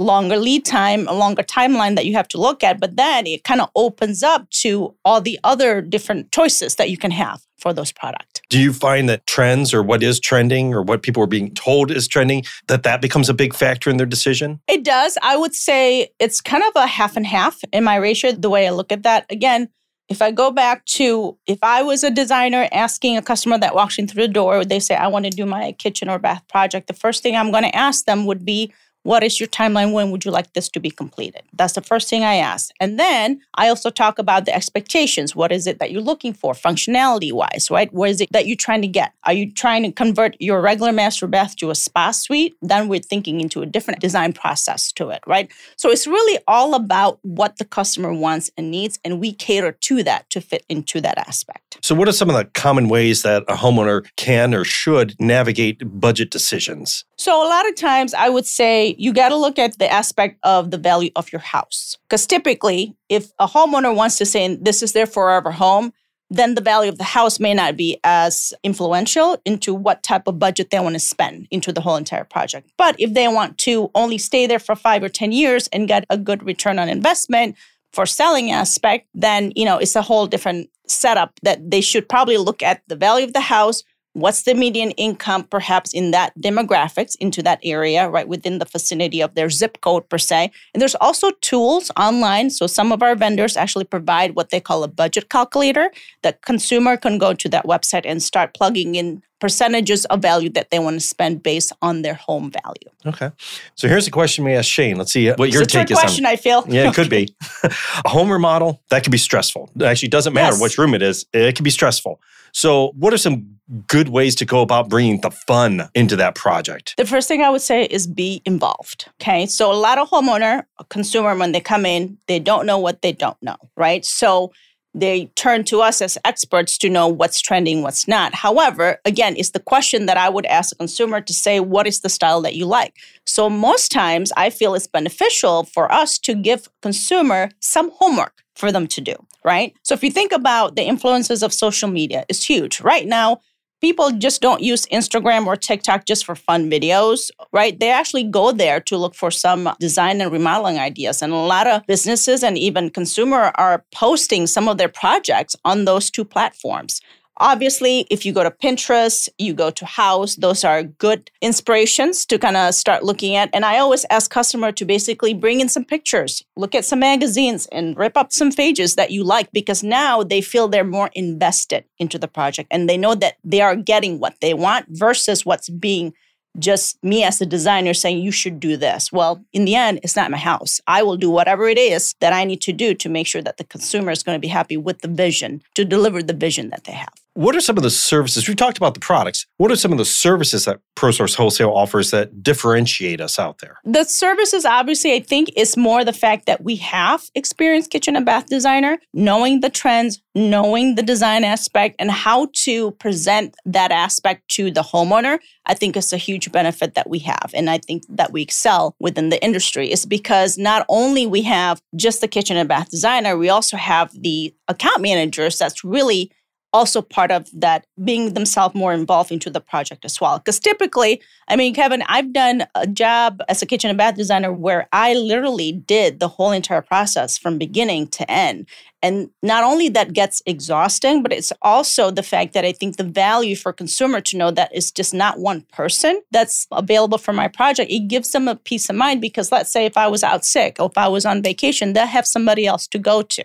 longer 0.00 0.36
lead 0.36 0.64
time, 0.64 1.06
a 1.08 1.12
longer 1.12 1.42
timeline 1.42 1.94
that 1.96 2.06
you 2.06 2.14
have 2.14 2.28
to 2.28 2.38
look 2.38 2.64
at. 2.64 2.80
But 2.80 2.96
then 2.96 3.26
it 3.26 3.44
kind 3.44 3.60
of 3.60 3.68
opens 3.76 4.22
up 4.22 4.48
to 4.50 4.94
all 5.04 5.20
the 5.20 5.38
other 5.44 5.80
different 5.80 6.32
choices 6.32 6.76
that 6.76 6.90
you 6.90 6.96
can 6.96 7.10
have 7.10 7.42
for 7.58 7.72
those 7.72 7.92
products. 7.92 8.40
Do 8.48 8.58
you 8.58 8.72
find 8.72 9.08
that 9.08 9.26
trends 9.26 9.74
or 9.74 9.82
what 9.82 10.02
is 10.02 10.18
trending 10.18 10.74
or 10.74 10.82
what 10.82 11.02
people 11.02 11.22
are 11.22 11.28
being 11.28 11.54
told 11.54 11.90
is 11.90 12.08
trending 12.08 12.44
that 12.68 12.82
that 12.82 13.02
becomes 13.02 13.28
a 13.28 13.34
big 13.34 13.54
factor 13.54 13.90
in 13.90 13.98
their 13.98 14.06
decision? 14.06 14.60
It 14.66 14.84
does. 14.84 15.18
I 15.22 15.36
would 15.36 15.54
say 15.54 16.08
it's 16.18 16.40
kind 16.40 16.64
of 16.64 16.72
a 16.74 16.86
half 16.86 17.16
and 17.16 17.26
half 17.26 17.60
in 17.72 17.84
my 17.84 17.96
ratio 17.96 18.32
the 18.32 18.50
way 18.50 18.66
I 18.66 18.70
look 18.70 18.90
at 18.90 19.02
that. 19.02 19.26
Again, 19.30 19.68
if 20.08 20.20
I 20.20 20.32
go 20.32 20.50
back 20.50 20.84
to 20.86 21.38
if 21.46 21.58
I 21.62 21.82
was 21.82 22.02
a 22.02 22.10
designer 22.10 22.68
asking 22.72 23.16
a 23.16 23.22
customer 23.22 23.58
that 23.58 23.76
walks 23.76 23.98
in 23.98 24.08
through 24.08 24.26
the 24.26 24.32
door, 24.32 24.64
they 24.64 24.80
say, 24.80 24.96
I 24.96 25.06
want 25.06 25.26
to 25.26 25.30
do 25.30 25.46
my 25.46 25.72
kitchen 25.72 26.08
or 26.08 26.18
bath 26.18 26.42
project, 26.48 26.88
the 26.88 26.94
first 26.94 27.22
thing 27.22 27.36
I'm 27.36 27.52
going 27.52 27.62
to 27.62 27.76
ask 27.76 28.06
them 28.06 28.26
would 28.26 28.44
be, 28.44 28.72
what 29.02 29.22
is 29.22 29.40
your 29.40 29.48
timeline? 29.48 29.92
When 29.92 30.10
would 30.10 30.24
you 30.24 30.30
like 30.30 30.52
this 30.52 30.68
to 30.70 30.80
be 30.80 30.90
completed? 30.90 31.42
That's 31.54 31.72
the 31.72 31.80
first 31.80 32.08
thing 32.08 32.22
I 32.22 32.36
ask. 32.36 32.70
And 32.80 32.98
then 32.98 33.40
I 33.54 33.68
also 33.68 33.90
talk 33.90 34.18
about 34.18 34.44
the 34.44 34.54
expectations. 34.54 35.34
What 35.34 35.52
is 35.52 35.66
it 35.66 35.78
that 35.78 35.90
you're 35.90 36.02
looking 36.02 36.34
for 36.34 36.52
functionality 36.52 37.32
wise, 37.32 37.68
right? 37.70 37.92
What 37.92 38.10
is 38.10 38.20
it 38.20 38.28
that 38.32 38.46
you're 38.46 38.56
trying 38.56 38.82
to 38.82 38.88
get? 38.88 39.12
Are 39.24 39.32
you 39.32 39.50
trying 39.52 39.84
to 39.84 39.92
convert 39.92 40.36
your 40.40 40.60
regular 40.60 40.92
master 40.92 41.26
bath 41.26 41.56
to 41.56 41.70
a 41.70 41.74
spa 41.74 42.10
suite? 42.10 42.56
Then 42.60 42.88
we're 42.88 43.00
thinking 43.00 43.40
into 43.40 43.62
a 43.62 43.66
different 43.66 44.00
design 44.00 44.32
process 44.32 44.92
to 44.92 45.10
it, 45.10 45.20
right? 45.26 45.50
So 45.76 45.90
it's 45.90 46.06
really 46.06 46.38
all 46.46 46.74
about 46.74 47.18
what 47.22 47.56
the 47.58 47.64
customer 47.64 48.12
wants 48.12 48.50
and 48.56 48.70
needs. 48.70 48.98
And 49.04 49.20
we 49.20 49.32
cater 49.32 49.72
to 49.72 50.02
that 50.02 50.28
to 50.30 50.40
fit 50.40 50.64
into 50.68 51.00
that 51.00 51.18
aspect. 51.18 51.78
So, 51.82 51.94
what 51.94 52.08
are 52.08 52.12
some 52.12 52.28
of 52.28 52.36
the 52.36 52.44
common 52.44 52.88
ways 52.88 53.22
that 53.22 53.44
a 53.48 53.54
homeowner 53.54 54.06
can 54.16 54.54
or 54.54 54.64
should 54.64 55.14
navigate 55.18 55.80
budget 56.00 56.30
decisions? 56.30 57.04
So, 57.16 57.46
a 57.46 57.48
lot 57.48 57.68
of 57.68 57.74
times 57.76 58.12
I 58.12 58.28
would 58.28 58.46
say 58.46 58.89
you 58.98 59.12
got 59.12 59.30
to 59.30 59.36
look 59.36 59.58
at 59.58 59.78
the 59.78 59.90
aspect 59.90 60.38
of 60.42 60.70
the 60.70 60.78
value 60.78 61.10
of 61.16 61.32
your 61.32 61.40
house. 61.40 61.96
Because 62.08 62.26
typically, 62.26 62.96
if 63.08 63.32
a 63.38 63.46
homeowner 63.46 63.94
wants 63.94 64.18
to 64.18 64.26
say 64.26 64.56
this 64.56 64.82
is 64.82 64.92
their 64.92 65.06
forever 65.06 65.50
home, 65.50 65.92
then 66.30 66.54
the 66.54 66.60
value 66.60 66.88
of 66.88 66.98
the 66.98 67.04
house 67.04 67.40
may 67.40 67.52
not 67.52 67.76
be 67.76 67.98
as 68.04 68.54
influential 68.62 69.36
into 69.44 69.74
what 69.74 70.02
type 70.04 70.28
of 70.28 70.38
budget 70.38 70.70
they 70.70 70.78
want 70.78 70.94
to 70.94 71.00
spend 71.00 71.48
into 71.50 71.72
the 71.72 71.80
whole 71.80 71.96
entire 71.96 72.24
project. 72.24 72.70
But 72.78 72.94
if 73.00 73.14
they 73.14 73.26
want 73.26 73.58
to 73.58 73.90
only 73.94 74.16
stay 74.16 74.46
there 74.46 74.60
for 74.60 74.76
five 74.76 75.02
or 75.02 75.08
10 75.08 75.32
years 75.32 75.66
and 75.68 75.88
get 75.88 76.04
a 76.08 76.16
good 76.16 76.44
return 76.44 76.78
on 76.78 76.88
investment 76.88 77.56
for 77.92 78.06
selling 78.06 78.52
aspect, 78.52 79.08
then, 79.12 79.52
you 79.56 79.64
know, 79.64 79.78
it's 79.78 79.96
a 79.96 80.02
whole 80.02 80.28
different 80.28 80.70
setup 80.86 81.32
that 81.42 81.68
they 81.68 81.80
should 81.80 82.08
probably 82.08 82.36
look 82.36 82.62
at 82.62 82.82
the 82.86 82.96
value 82.96 83.26
of 83.26 83.32
the 83.32 83.40
house, 83.40 83.82
what's 84.12 84.42
the 84.42 84.54
median 84.54 84.90
income 84.92 85.44
perhaps 85.44 85.92
in 85.92 86.10
that 86.10 86.36
demographics 86.38 87.16
into 87.20 87.42
that 87.42 87.60
area 87.62 88.08
right 88.08 88.28
within 88.28 88.58
the 88.58 88.64
vicinity 88.64 89.20
of 89.20 89.34
their 89.34 89.50
zip 89.50 89.80
code 89.80 90.08
per 90.08 90.18
se? 90.18 90.50
And 90.74 90.80
there's 90.80 90.96
also 90.96 91.30
tools 91.40 91.90
online. 91.96 92.50
So 92.50 92.66
some 92.66 92.92
of 92.92 93.02
our 93.02 93.14
vendors 93.14 93.56
actually 93.56 93.84
provide 93.84 94.34
what 94.34 94.50
they 94.50 94.60
call 94.60 94.82
a 94.82 94.88
budget 94.88 95.28
calculator 95.30 95.90
that 96.22 96.42
consumer 96.42 96.96
can 96.96 97.18
go 97.18 97.34
to 97.34 97.48
that 97.48 97.66
website 97.66 98.02
and 98.04 98.22
start 98.22 98.54
plugging 98.54 98.94
in 98.94 99.22
percentages 99.40 100.04
of 100.06 100.20
value 100.20 100.50
that 100.50 100.70
they 100.70 100.78
want 100.78 101.00
to 101.00 101.06
spend 101.06 101.42
based 101.42 101.72
on 101.82 102.02
their 102.02 102.14
home 102.14 102.50
value. 102.50 102.90
Okay. 103.06 103.30
So 103.74 103.88
here's 103.88 104.06
a 104.06 104.10
question 104.10 104.44
we 104.44 104.52
asked 104.52 104.68
Shane. 104.68 104.96
Let's 104.96 105.12
see 105.12 105.30
uh, 105.30 105.36
what 105.36 105.50
your 105.50 105.62
it's 105.62 105.72
take 105.72 105.90
is 105.90 105.98
question, 105.98 106.26
on. 106.26 106.32
I 106.32 106.36
feel. 106.36 106.64
Yeah, 106.68 106.88
it 106.88 106.94
could 106.94 107.10
be. 107.10 107.34
a 108.04 108.08
home 108.08 108.30
remodel, 108.30 108.82
that 108.90 109.02
could 109.02 109.12
be 109.12 109.18
stressful. 109.18 109.70
It 109.74 109.82
actually 109.82 110.08
doesn't 110.08 110.32
matter 110.32 110.54
yes. 110.54 110.62
which 110.62 110.78
room 110.78 110.94
it 110.94 111.02
is. 111.02 111.26
It 111.32 111.56
can 111.56 111.64
be 111.64 111.70
stressful. 111.70 112.20
So, 112.52 112.92
what 112.98 113.12
are 113.14 113.18
some 113.18 113.58
good 113.86 114.08
ways 114.08 114.34
to 114.36 114.44
go 114.44 114.60
about 114.60 114.88
bringing 114.88 115.20
the 115.20 115.30
fun 115.30 115.88
into 115.94 116.16
that 116.16 116.34
project? 116.34 116.94
The 116.96 117.06
first 117.06 117.28
thing 117.28 117.42
I 117.42 117.50
would 117.50 117.60
say 117.60 117.84
is 117.84 118.06
be 118.06 118.42
involved. 118.44 119.08
Okay. 119.20 119.46
So, 119.46 119.72
a 119.72 119.74
lot 119.74 119.98
of 119.98 120.10
homeowner, 120.10 120.64
consumer, 120.88 121.36
when 121.36 121.52
they 121.52 121.60
come 121.60 121.86
in, 121.86 122.18
they 122.26 122.38
don't 122.38 122.66
know 122.66 122.78
what 122.78 123.02
they 123.02 123.12
don't 123.12 123.40
know, 123.42 123.56
right? 123.76 124.04
So, 124.04 124.52
they 124.94 125.26
turn 125.36 125.64
to 125.64 125.80
us 125.80 126.02
as 126.02 126.18
experts 126.24 126.76
to 126.78 126.88
know 126.88 127.06
what's 127.06 127.40
trending, 127.40 127.82
what's 127.82 128.08
not. 128.08 128.34
However, 128.34 128.98
again, 129.04 129.34
it's 129.36 129.50
the 129.50 129.60
question 129.60 130.06
that 130.06 130.16
I 130.16 130.28
would 130.28 130.46
ask 130.46 130.72
a 130.72 130.76
consumer 130.76 131.20
to 131.20 131.32
say, 131.32 131.60
what 131.60 131.86
is 131.86 132.00
the 132.00 132.08
style 132.08 132.40
that 132.42 132.56
you 132.56 132.66
like? 132.66 132.96
So 133.24 133.48
most 133.48 133.92
times 133.92 134.32
I 134.36 134.50
feel 134.50 134.74
it's 134.74 134.86
beneficial 134.86 135.64
for 135.64 135.90
us 135.92 136.18
to 136.20 136.34
give 136.34 136.68
consumer 136.82 137.50
some 137.60 137.90
homework 137.94 138.42
for 138.54 138.72
them 138.72 138.86
to 138.88 139.00
do, 139.00 139.14
right? 139.44 139.74
So 139.82 139.94
if 139.94 140.02
you 140.02 140.10
think 140.10 140.32
about 140.32 140.76
the 140.76 140.82
influences 140.82 141.42
of 141.42 141.52
social 141.52 141.88
media, 141.88 142.24
it's 142.28 142.44
huge. 142.44 142.80
Right 142.80 143.06
now, 143.06 143.40
people 143.80 144.10
just 144.12 144.40
don't 144.40 144.62
use 144.62 144.86
Instagram 144.86 145.46
or 145.46 145.56
TikTok 145.56 146.06
just 146.06 146.24
for 146.24 146.34
fun 146.34 146.70
videos, 146.70 147.30
right? 147.52 147.78
They 147.78 147.90
actually 147.90 148.24
go 148.24 148.52
there 148.52 148.80
to 148.80 148.96
look 148.96 149.14
for 149.14 149.30
some 149.30 149.68
design 149.80 150.20
and 150.20 150.30
remodeling 150.30 150.78
ideas. 150.78 151.22
And 151.22 151.32
a 151.32 151.36
lot 151.36 151.66
of 151.66 151.86
businesses 151.86 152.42
and 152.42 152.58
even 152.58 152.90
consumer 152.90 153.52
are 153.56 153.84
posting 153.92 154.46
some 154.46 154.68
of 154.68 154.78
their 154.78 154.88
projects 154.88 155.56
on 155.64 155.84
those 155.84 156.10
two 156.10 156.24
platforms. 156.24 157.00
Obviously, 157.42 158.06
if 158.10 158.26
you 158.26 158.34
go 158.34 158.42
to 158.42 158.50
Pinterest, 158.50 159.26
you 159.38 159.54
go 159.54 159.70
to 159.70 159.86
Houzz, 159.86 160.36
those 160.36 160.62
are 160.62 160.82
good 160.82 161.30
inspirations 161.40 162.26
to 162.26 162.38
kind 162.38 162.54
of 162.54 162.74
start 162.74 163.02
looking 163.02 163.34
at. 163.34 163.48
And 163.54 163.64
I 163.64 163.78
always 163.78 164.04
ask 164.10 164.30
customer 164.30 164.72
to 164.72 164.84
basically 164.84 165.32
bring 165.32 165.60
in 165.60 165.70
some 165.70 165.86
pictures, 165.86 166.44
look 166.56 166.74
at 166.74 166.84
some 166.84 167.00
magazines 167.00 167.66
and 167.72 167.96
rip 167.96 168.14
up 168.14 168.30
some 168.30 168.52
pages 168.52 168.94
that 168.96 169.10
you 169.10 169.24
like 169.24 169.50
because 169.52 169.82
now 169.82 170.22
they 170.22 170.42
feel 170.42 170.68
they're 170.68 170.84
more 170.84 171.08
invested 171.14 171.84
into 171.98 172.18
the 172.18 172.28
project 172.28 172.68
and 172.70 172.90
they 172.90 172.98
know 172.98 173.14
that 173.14 173.36
they 173.42 173.62
are 173.62 173.74
getting 173.74 174.20
what 174.20 174.38
they 174.42 174.52
want 174.52 174.84
versus 174.90 175.46
what's 175.46 175.70
being 175.70 176.12
just 176.58 177.02
me 177.02 177.24
as 177.24 177.40
a 177.40 177.46
designer 177.46 177.94
saying 177.94 178.18
you 178.18 178.32
should 178.32 178.60
do 178.60 178.76
this. 178.76 179.10
Well, 179.10 179.42
in 179.54 179.64
the 179.64 179.76
end, 179.76 180.00
it's 180.02 180.16
not 180.16 180.30
my 180.30 180.36
house. 180.36 180.78
I 180.86 181.02
will 181.02 181.16
do 181.16 181.30
whatever 181.30 181.68
it 181.68 181.78
is 181.78 182.14
that 182.20 182.34
I 182.34 182.44
need 182.44 182.60
to 182.62 182.72
do 182.74 182.92
to 182.96 183.08
make 183.08 183.26
sure 183.26 183.40
that 183.40 183.56
the 183.56 183.64
consumer 183.64 184.10
is 184.10 184.22
going 184.22 184.36
to 184.36 184.40
be 184.40 184.48
happy 184.48 184.76
with 184.76 185.00
the 185.00 185.08
vision, 185.08 185.62
to 185.74 185.86
deliver 185.86 186.22
the 186.22 186.34
vision 186.34 186.68
that 186.68 186.84
they 186.84 186.92
have. 186.92 187.19
What 187.34 187.54
are 187.54 187.60
some 187.60 187.76
of 187.76 187.84
the 187.84 187.90
services? 187.90 188.48
We 188.48 188.56
talked 188.56 188.76
about 188.76 188.94
the 188.94 189.00
products. 189.00 189.46
What 189.58 189.70
are 189.70 189.76
some 189.76 189.92
of 189.92 189.98
the 189.98 190.04
services 190.04 190.64
that 190.64 190.80
ProSource 190.96 191.36
Wholesale 191.36 191.70
offers 191.70 192.10
that 192.10 192.42
differentiate 192.42 193.20
us 193.20 193.38
out 193.38 193.58
there? 193.58 193.78
The 193.84 194.04
services, 194.04 194.64
obviously, 194.64 195.14
I 195.14 195.20
think 195.20 195.50
is 195.56 195.76
more 195.76 196.04
the 196.04 196.12
fact 196.12 196.46
that 196.46 196.64
we 196.64 196.76
have 196.76 197.22
experienced 197.36 197.90
kitchen 197.90 198.16
and 198.16 198.26
bath 198.26 198.46
designer, 198.46 198.98
knowing 199.14 199.60
the 199.60 199.70
trends, 199.70 200.20
knowing 200.34 200.96
the 200.96 201.04
design 201.04 201.44
aspect, 201.44 201.96
and 202.00 202.10
how 202.10 202.48
to 202.64 202.90
present 202.92 203.54
that 203.64 203.92
aspect 203.92 204.48
to 204.48 204.70
the 204.70 204.82
homeowner. 204.82 205.38
I 205.66 205.74
think 205.74 205.96
it's 205.96 206.12
a 206.12 206.16
huge 206.16 206.50
benefit 206.50 206.94
that 206.94 207.08
we 207.08 207.20
have. 207.20 207.52
And 207.54 207.70
I 207.70 207.78
think 207.78 208.02
that 208.08 208.32
we 208.32 208.42
excel 208.42 208.96
within 208.98 209.28
the 209.28 209.42
industry 209.42 209.92
is 209.92 210.04
because 210.04 210.58
not 210.58 210.84
only 210.88 211.26
we 211.26 211.42
have 211.42 211.80
just 211.94 212.20
the 212.20 212.28
kitchen 212.28 212.56
and 212.56 212.68
bath 212.68 212.90
designer, 212.90 213.36
we 213.36 213.48
also 213.50 213.76
have 213.76 214.10
the 214.20 214.52
account 214.66 215.00
managers 215.00 215.58
that's 215.58 215.84
really 215.84 216.32
also 216.72 217.02
part 217.02 217.30
of 217.30 217.48
that 217.52 217.86
being 218.02 218.34
themselves 218.34 218.74
more 218.74 218.92
involved 218.92 219.32
into 219.32 219.50
the 219.50 219.60
project 219.60 220.04
as 220.04 220.20
well. 220.20 220.38
Because 220.38 220.60
typically, 220.60 221.20
I 221.48 221.56
mean, 221.56 221.74
Kevin, 221.74 222.02
I've 222.06 222.32
done 222.32 222.66
a 222.74 222.86
job 222.86 223.42
as 223.48 223.62
a 223.62 223.66
kitchen 223.66 223.90
and 223.90 223.98
bath 223.98 224.16
designer 224.16 224.52
where 224.52 224.88
I 224.92 225.14
literally 225.14 225.72
did 225.72 226.20
the 226.20 226.28
whole 226.28 226.52
entire 226.52 226.82
process 226.82 227.36
from 227.36 227.58
beginning 227.58 228.08
to 228.08 228.30
end. 228.30 228.66
And 229.02 229.30
not 229.42 229.64
only 229.64 229.88
that 229.90 230.12
gets 230.12 230.42
exhausting, 230.44 231.22
but 231.22 231.32
it's 231.32 231.52
also 231.62 232.10
the 232.10 232.22
fact 232.22 232.52
that 232.52 232.66
I 232.66 232.72
think 232.72 232.96
the 232.96 233.04
value 233.04 233.56
for 233.56 233.72
consumer 233.72 234.20
to 234.20 234.36
know 234.36 234.50
that 234.50 234.70
it's 234.74 234.90
just 234.90 235.14
not 235.14 235.38
one 235.38 235.62
person 235.72 236.20
that's 236.30 236.66
available 236.70 237.16
for 237.16 237.32
my 237.32 237.48
project. 237.48 237.90
It 237.90 238.08
gives 238.08 238.32
them 238.32 238.46
a 238.46 238.56
peace 238.56 238.90
of 238.90 238.96
mind 238.96 239.22
because 239.22 239.50
let's 239.50 239.72
say 239.72 239.86
if 239.86 239.96
I 239.96 240.06
was 240.08 240.22
out 240.22 240.44
sick 240.44 240.76
or 240.78 240.90
if 240.90 240.98
I 240.98 241.08
was 241.08 241.24
on 241.24 241.42
vacation, 241.42 241.94
they'll 241.94 242.06
have 242.06 242.26
somebody 242.26 242.66
else 242.66 242.86
to 242.88 242.98
go 242.98 243.22
to. 243.22 243.44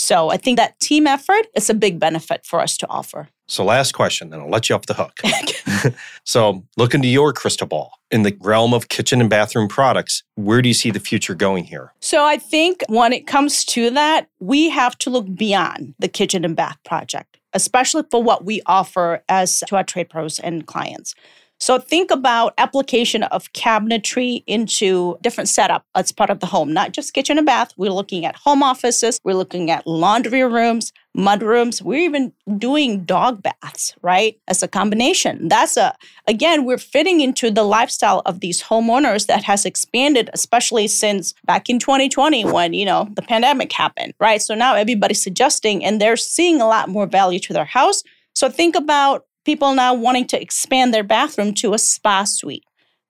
So 0.00 0.30
I 0.30 0.38
think 0.38 0.56
that 0.56 0.80
team 0.80 1.06
effort 1.06 1.46
is 1.54 1.68
a 1.68 1.74
big 1.74 2.00
benefit 2.00 2.46
for 2.46 2.60
us 2.60 2.76
to 2.78 2.88
offer. 2.88 3.28
So, 3.48 3.64
last 3.64 3.92
question, 3.92 4.30
then 4.30 4.38
I'll 4.38 4.48
let 4.48 4.68
you 4.68 4.76
off 4.76 4.86
the 4.86 4.94
hook. 4.94 5.20
so, 6.24 6.64
look 6.76 6.94
into 6.94 7.08
your 7.08 7.32
crystal 7.32 7.66
ball 7.66 7.98
in 8.10 8.22
the 8.22 8.36
realm 8.40 8.72
of 8.72 8.88
kitchen 8.88 9.20
and 9.20 9.28
bathroom 9.28 9.66
products. 9.66 10.22
Where 10.36 10.62
do 10.62 10.68
you 10.68 10.74
see 10.74 10.92
the 10.92 11.00
future 11.00 11.34
going 11.34 11.64
here? 11.64 11.92
So, 12.00 12.24
I 12.24 12.36
think 12.36 12.84
when 12.88 13.12
it 13.12 13.26
comes 13.26 13.64
to 13.66 13.90
that, 13.90 14.28
we 14.38 14.70
have 14.70 14.96
to 14.98 15.10
look 15.10 15.34
beyond 15.34 15.94
the 15.98 16.06
kitchen 16.06 16.44
and 16.44 16.54
bath 16.54 16.78
project, 16.84 17.38
especially 17.52 18.04
for 18.08 18.22
what 18.22 18.44
we 18.44 18.62
offer 18.66 19.24
as 19.28 19.64
to 19.66 19.74
our 19.74 19.84
trade 19.84 20.10
pros 20.10 20.38
and 20.38 20.64
clients. 20.66 21.14
So 21.60 21.78
think 21.78 22.10
about 22.10 22.54
application 22.56 23.22
of 23.24 23.52
cabinetry 23.52 24.42
into 24.46 25.18
different 25.20 25.48
setup 25.48 25.84
as 25.94 26.10
part 26.10 26.30
of 26.30 26.40
the 26.40 26.46
home, 26.46 26.72
not 26.72 26.92
just 26.92 27.12
kitchen 27.12 27.36
and 27.36 27.46
bath. 27.46 27.72
We're 27.76 27.92
looking 27.92 28.24
at 28.24 28.34
home 28.34 28.62
offices, 28.62 29.20
we're 29.24 29.34
looking 29.34 29.70
at 29.70 29.86
laundry 29.86 30.42
rooms, 30.42 30.90
mud 31.14 31.42
rooms. 31.42 31.82
We're 31.82 32.00
even 32.00 32.32
doing 32.56 33.04
dog 33.04 33.42
baths, 33.42 33.94
right? 34.02 34.38
As 34.48 34.62
a 34.62 34.68
combination. 34.68 35.48
That's 35.48 35.76
a 35.76 35.94
again, 36.26 36.64
we're 36.64 36.78
fitting 36.78 37.20
into 37.20 37.50
the 37.50 37.64
lifestyle 37.64 38.22
of 38.26 38.40
these 38.40 38.62
homeowners 38.62 39.26
that 39.26 39.44
has 39.44 39.66
expanded, 39.66 40.30
especially 40.32 40.88
since 40.88 41.34
back 41.44 41.68
in 41.68 41.78
2020 41.78 42.46
when, 42.46 42.74
you 42.74 42.84
know, 42.84 43.08
the 43.14 43.22
pandemic 43.22 43.72
happened, 43.72 44.14
right? 44.18 44.40
So 44.40 44.54
now 44.54 44.74
everybody's 44.74 45.22
suggesting 45.22 45.84
and 45.84 46.00
they're 46.00 46.16
seeing 46.16 46.60
a 46.60 46.66
lot 46.66 46.88
more 46.88 47.06
value 47.06 47.40
to 47.40 47.52
their 47.52 47.64
house. 47.64 48.02
So 48.34 48.48
think 48.48 48.76
about 48.76 49.26
people 49.44 49.74
now 49.74 49.94
wanting 49.94 50.26
to 50.28 50.40
expand 50.40 50.92
their 50.92 51.02
bathroom 51.02 51.54
to 51.54 51.74
a 51.74 51.78
spa 51.78 52.24
suite. 52.24 52.64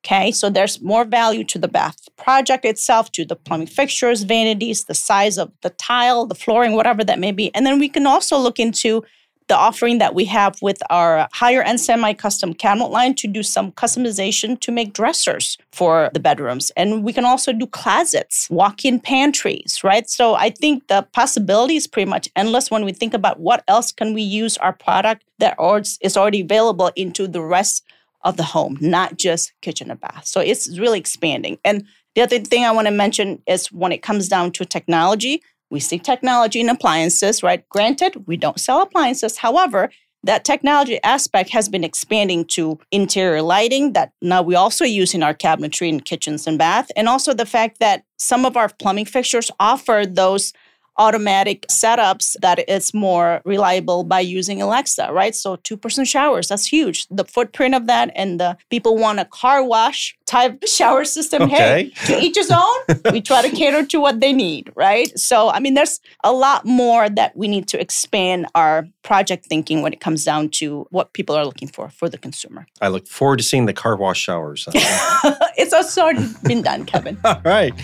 Okay, 0.04 0.32
so 0.32 0.48
there's 0.48 0.80
more 0.80 1.04
value 1.04 1.44
to 1.44 1.58
the 1.58 1.68
bath 1.68 1.96
project 2.16 2.64
itself, 2.64 3.12
to 3.12 3.24
the 3.24 3.36
plumbing 3.36 3.66
fixtures, 3.66 4.22
vanities, 4.22 4.84
the 4.84 4.94
size 4.94 5.36
of 5.36 5.52
the 5.60 5.70
tile, 5.70 6.24
the 6.24 6.34
flooring, 6.34 6.72
whatever 6.72 7.04
that 7.04 7.18
may 7.18 7.32
be. 7.32 7.54
And 7.54 7.66
then 7.66 7.78
we 7.78 7.88
can 7.88 8.06
also 8.06 8.38
look 8.38 8.58
into 8.58 9.04
the 9.50 9.56
offering 9.56 9.98
that 9.98 10.14
we 10.14 10.24
have 10.26 10.62
with 10.62 10.80
our 10.90 11.28
higher 11.32 11.60
end 11.60 11.80
semi 11.80 12.12
custom 12.12 12.54
cabinet 12.54 12.86
line 12.86 13.14
to 13.16 13.26
do 13.26 13.42
some 13.42 13.72
customization 13.72 14.58
to 14.60 14.70
make 14.70 14.92
dressers 14.92 15.58
for 15.72 16.08
the 16.14 16.20
bedrooms. 16.20 16.70
And 16.76 17.02
we 17.02 17.12
can 17.12 17.24
also 17.24 17.52
do 17.52 17.66
closets, 17.66 18.48
walk 18.48 18.84
in 18.84 19.00
pantries, 19.00 19.82
right? 19.82 20.08
So 20.08 20.36
I 20.36 20.50
think 20.50 20.86
the 20.86 21.02
possibility 21.12 21.74
is 21.74 21.88
pretty 21.88 22.08
much 22.08 22.28
endless 22.36 22.70
when 22.70 22.84
we 22.84 22.92
think 22.92 23.12
about 23.12 23.40
what 23.40 23.64
else 23.66 23.90
can 23.90 24.14
we 24.14 24.22
use 24.22 24.56
our 24.58 24.72
product 24.72 25.24
that 25.38 25.56
is 26.00 26.16
already 26.16 26.42
available 26.42 26.92
into 26.94 27.26
the 27.26 27.42
rest 27.42 27.84
of 28.22 28.36
the 28.36 28.44
home, 28.44 28.78
not 28.80 29.16
just 29.16 29.52
kitchen 29.62 29.90
and 29.90 30.00
bath. 30.00 30.26
So 30.26 30.40
it's 30.40 30.78
really 30.78 31.00
expanding. 31.00 31.58
And 31.64 31.86
the 32.14 32.22
other 32.22 32.38
thing 32.38 32.64
I 32.64 32.70
want 32.70 32.86
to 32.86 32.92
mention 32.92 33.42
is 33.48 33.72
when 33.72 33.90
it 33.90 34.02
comes 34.02 34.28
down 34.28 34.52
to 34.52 34.64
technology, 34.64 35.42
we 35.70 35.80
see 35.80 35.98
technology 35.98 36.60
in 36.60 36.68
appliances, 36.68 37.42
right? 37.42 37.66
Granted, 37.68 38.26
we 38.26 38.36
don't 38.36 38.60
sell 38.60 38.82
appliances. 38.82 39.38
However, 39.38 39.90
that 40.22 40.44
technology 40.44 41.00
aspect 41.02 41.50
has 41.50 41.68
been 41.68 41.84
expanding 41.84 42.44
to 42.44 42.78
interior 42.90 43.40
lighting 43.40 43.94
that 43.94 44.12
now 44.20 44.42
we 44.42 44.54
also 44.54 44.84
use 44.84 45.14
in 45.14 45.22
our 45.22 45.34
cabinetry 45.34 45.88
in 45.88 46.00
kitchens 46.00 46.46
and 46.46 46.58
bath 46.58 46.90
and 46.94 47.08
also 47.08 47.32
the 47.32 47.46
fact 47.46 47.78
that 47.80 48.04
some 48.18 48.44
of 48.44 48.56
our 48.56 48.68
plumbing 48.68 49.06
fixtures 49.06 49.50
offer 49.58 50.04
those 50.06 50.52
automatic 50.98 51.66
setups 51.68 52.36
that 52.40 52.62
it's 52.68 52.92
more 52.92 53.40
reliable 53.44 54.04
by 54.04 54.20
using 54.20 54.60
Alexa, 54.60 55.10
right? 55.12 55.34
So 55.34 55.56
two 55.56 55.76
person 55.76 56.04
showers, 56.04 56.48
that's 56.48 56.66
huge. 56.66 57.06
The 57.08 57.24
footprint 57.24 57.74
of 57.74 57.86
that 57.86 58.10
and 58.14 58.38
the 58.38 58.56
people 58.70 58.96
want 58.96 59.18
a 59.18 59.24
car 59.24 59.64
wash 59.64 60.16
type 60.26 60.62
shower 60.66 61.04
system. 61.04 61.42
Okay. 61.42 61.90
Hey, 61.94 62.06
to 62.06 62.20
each 62.20 62.36
his 62.36 62.50
own. 62.50 63.12
we 63.12 63.20
try 63.20 63.42
to 63.42 63.54
cater 63.54 63.84
to 63.86 64.00
what 64.00 64.20
they 64.20 64.32
need, 64.32 64.72
right? 64.74 65.16
So 65.18 65.48
I 65.50 65.60
mean 65.60 65.74
there's 65.74 66.00
a 66.24 66.32
lot 66.32 66.66
more 66.66 67.08
that 67.08 67.36
we 67.36 67.48
need 67.48 67.68
to 67.68 67.80
expand 67.80 68.46
our 68.54 68.86
project 69.02 69.46
thinking 69.46 69.82
when 69.82 69.92
it 69.92 70.00
comes 70.00 70.24
down 70.24 70.50
to 70.50 70.86
what 70.90 71.12
people 71.12 71.34
are 71.34 71.44
looking 71.44 71.68
for 71.68 71.88
for 71.88 72.08
the 72.08 72.18
consumer. 72.18 72.66
I 72.80 72.88
look 72.88 73.06
forward 73.06 73.38
to 73.38 73.44
seeing 73.44 73.66
the 73.66 73.72
car 73.72 73.96
wash 73.96 74.20
showers. 74.20 74.68
it's 75.60 75.72
also 75.72 76.10
been 76.42 76.62
done, 76.62 76.86
Kevin. 76.86 77.18
All 77.24 77.40
right. 77.44 77.74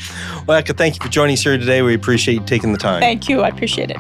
Well, 0.46 0.60
Eka, 0.60 0.76
thank 0.76 0.96
you 0.96 1.00
for 1.02 1.10
joining 1.10 1.34
us 1.34 1.42
here 1.42 1.58
today. 1.58 1.82
We 1.82 1.94
appreciate 1.94 2.34
you 2.34 2.46
taking 2.46 2.72
the 2.72 2.78
time. 2.78 3.00
Thank 3.00 3.28
you. 3.28 3.42
I 3.42 3.48
appreciate 3.48 3.90
it. 3.90 3.98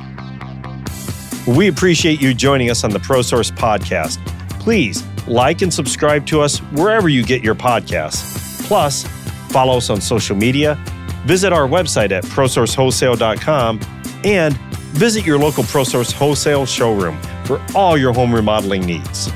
We 1.46 1.68
appreciate 1.68 2.20
you 2.20 2.34
joining 2.34 2.70
us 2.70 2.82
on 2.82 2.90
the 2.90 2.98
ProSource 2.98 3.52
podcast. 3.52 4.24
Please 4.58 5.04
like 5.28 5.62
and 5.62 5.72
subscribe 5.72 6.26
to 6.26 6.40
us 6.40 6.58
wherever 6.72 7.08
you 7.08 7.24
get 7.24 7.42
your 7.44 7.54
podcasts. 7.54 8.66
Plus, 8.66 9.06
follow 9.50 9.76
us 9.76 9.90
on 9.90 10.00
social 10.00 10.34
media, 10.36 10.76
visit 11.24 11.52
our 11.52 11.68
website 11.68 12.10
at 12.10 12.24
prosourcewholesale.com, 12.24 13.80
and 14.24 14.56
visit 14.96 15.24
your 15.24 15.38
local 15.38 15.62
ProSource 15.62 16.12
wholesale 16.12 16.66
showroom 16.66 17.20
for 17.44 17.64
all 17.74 17.96
your 17.96 18.12
home 18.12 18.34
remodeling 18.34 18.84
needs. 18.84 19.30